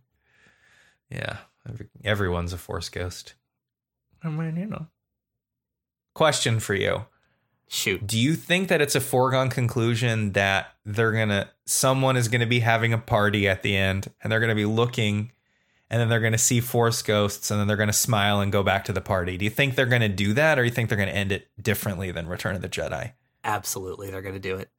[1.09, 1.37] yeah.
[1.69, 3.35] Every, everyone's a force ghost.
[4.23, 4.87] I mean, you know.
[6.13, 7.05] Question for you.
[7.67, 8.05] Shoot.
[8.05, 12.59] Do you think that it's a foregone conclusion that they're gonna someone is gonna be
[12.59, 15.31] having a party at the end and they're gonna be looking
[15.91, 18.49] and then they're going to see Force ghosts, and then they're going to smile and
[18.49, 19.37] go back to the party.
[19.37, 21.33] Do you think they're going to do that, or you think they're going to end
[21.33, 23.11] it differently than Return of the Jedi?
[23.43, 24.69] Absolutely, they're going to do it.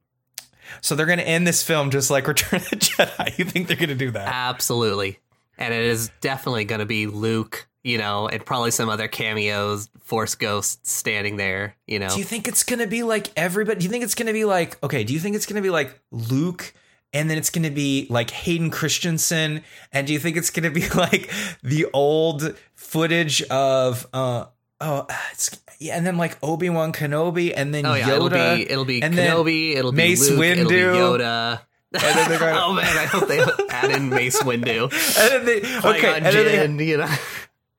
[0.80, 3.38] So they're going to end this film just like Return of the Jedi.
[3.38, 4.26] You think they're going to do that?
[4.26, 5.18] Absolutely.
[5.58, 9.88] And it is definitely going to be Luke, you know, and probably some other cameos,
[10.00, 12.08] Force Ghosts standing there, you know.
[12.08, 13.80] Do you think it's going to be like everybody?
[13.80, 15.62] Do you think it's going to be like, okay, do you think it's going to
[15.62, 16.74] be like Luke
[17.12, 19.62] and then it's going to be like Hayden Christensen?
[19.92, 21.30] And do you think it's going to be like
[21.62, 24.46] the old footage of, uh,
[24.80, 28.28] oh, it's, yeah, and then like Obi Wan Kenobi, and then oh, yeah, Yoda, it'll
[28.28, 31.60] be, it'll be and Kenobi, it'll be Mace Luke, Windu, it'll be Yoda.
[31.94, 34.84] and then they're going, oh man, I hope they add in Mace Windu.
[34.84, 37.14] and then they, okay, and and then, they, you know.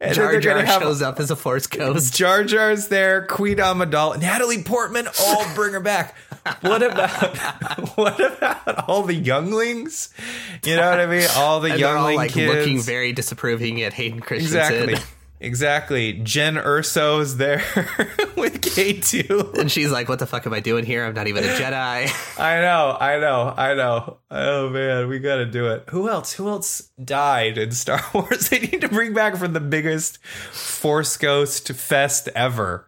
[0.03, 2.13] And Jar Jar shows up as a Force Ghost.
[2.15, 5.07] Jar Jar's there, Queen Amidala, Natalie Portman.
[5.19, 6.15] Oh, bring her back.
[6.61, 7.37] What about
[7.97, 10.09] what about all the younglings?
[10.65, 11.27] You know what I mean?
[11.37, 12.53] All the And they're all like kids.
[12.53, 14.89] looking very disapproving at Hayden Christensen.
[14.89, 15.09] exactly,
[15.43, 16.13] exactly.
[16.13, 17.63] Jyn Erso's there
[18.37, 19.51] with K two.
[19.59, 21.05] And she's like, "What the fuck am I doing here?
[21.05, 24.17] I'm not even a Jedi." I know, I know, I know.
[24.31, 25.83] Oh man, we got to do it.
[25.89, 26.33] Who else?
[26.33, 28.49] Who else died in Star Wars?
[28.49, 32.87] They need to bring back from the biggest Force Ghost fest ever.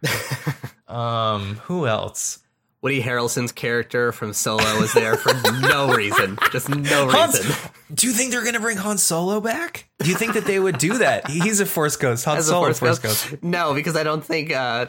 [0.87, 2.39] um, who else?
[2.85, 7.71] Woody Harrelson's character from Solo is there for no reason, just no Hans, reason.
[7.91, 9.89] do you think they're gonna bring Han Solo back?
[9.97, 11.27] Do you think that they would do that?
[11.27, 12.25] He's a Force Ghost.
[12.25, 13.29] Han As a Solo, Force, Force Ghost.
[13.31, 13.43] Ghost.
[13.43, 14.85] No, because I don't think uh,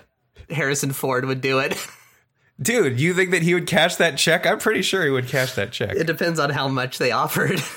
[0.50, 1.74] Harrison Ford would do it.
[2.60, 4.46] Dude, you think that he would cash that check?
[4.46, 5.96] I'm pretty sure he would cash that check.
[5.96, 7.62] It depends on how much they offered.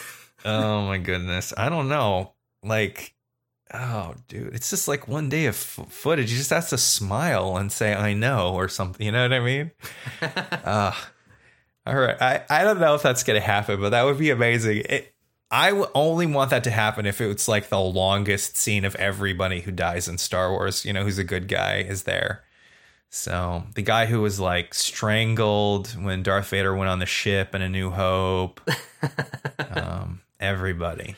[0.45, 1.53] Oh my goodness.
[1.57, 2.32] I don't know.
[2.63, 3.13] Like,
[3.74, 6.32] oh, dude, it's just like one day of f- footage.
[6.32, 9.05] He just has to smile and say, I know, or something.
[9.05, 9.72] You know what I mean?
[10.63, 10.91] uh,
[11.86, 12.22] all right.
[12.22, 14.84] I, I don't know if that's going to happen, but that would be amazing.
[14.89, 15.13] It,
[15.51, 19.61] I w- only want that to happen if it's like the longest scene of everybody
[19.61, 22.43] who dies in Star Wars, you know, who's a good guy is there.
[23.09, 27.63] So the guy who was like strangled when Darth Vader went on the ship in
[27.63, 28.61] A New Hope.
[29.72, 31.15] um, everybody.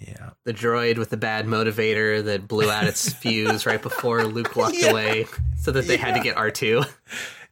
[0.00, 0.30] Yeah.
[0.44, 4.76] the droid with the bad motivator that blew out its fuse right before Luke walked
[4.78, 4.90] Yeah.
[4.90, 5.26] away,
[5.58, 6.82] so that they had to get R two.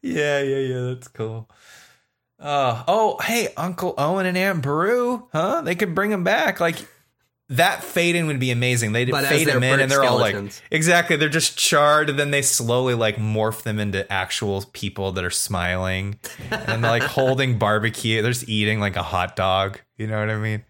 [0.03, 0.80] Yeah, yeah, yeah.
[0.94, 1.49] That's cool.
[2.40, 5.62] Uh, oh, hey, Uncle Owen and Aunt Beru, huh?
[5.62, 6.61] They could bring them back.
[6.61, 6.76] Like
[7.49, 8.92] that fade in would be amazing.
[8.92, 10.36] They But fade they're in, and they're all like,
[10.70, 11.16] exactly.
[11.16, 15.30] They're just charred, and then they slowly like morph them into actual people that are
[15.30, 16.20] smiling,
[16.51, 18.22] and like holding barbecue.
[18.22, 19.80] They're just eating like a hot dog.
[19.96, 20.62] You know what I mean?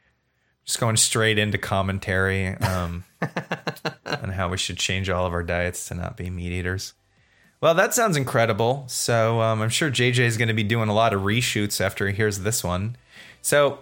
[0.69, 3.05] Just going straight into commentary um,
[4.05, 6.93] on how we should change all of our diets to not be meat eaters.
[7.63, 8.85] Well, that sounds incredible.
[8.87, 12.07] So um, I'm sure JJ is going to be doing a lot of reshoots after
[12.07, 12.97] he hears this one.
[13.41, 13.79] So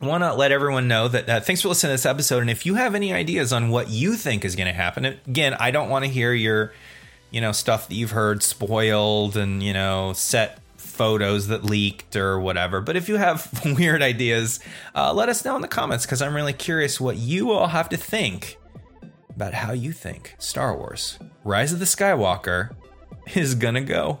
[0.00, 2.40] I want to let everyone know that uh, thanks for listening to this episode.
[2.40, 5.58] And if you have any ideas on what you think is going to happen, again,
[5.60, 6.72] I don't want to hear your,
[7.30, 10.58] you know, stuff that you've heard spoiled and you know set
[10.98, 12.80] photos that leaked or whatever.
[12.82, 14.60] But if you have weird ideas,
[14.94, 17.88] uh, let us know in the comments because I'm really curious what you all have
[17.90, 18.58] to think
[19.30, 22.74] about how you think Star Wars Rise of the Skywalker
[23.34, 24.20] is gonna go.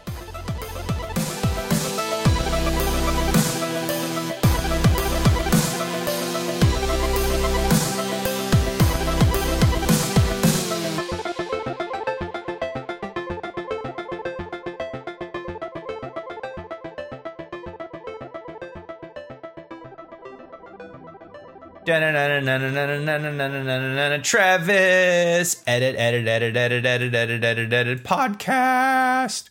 [24.23, 29.49] Travis, edit, edit, edit, edit, edit, edit, edit, edit, podcast,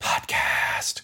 [0.00, 1.02] podcast.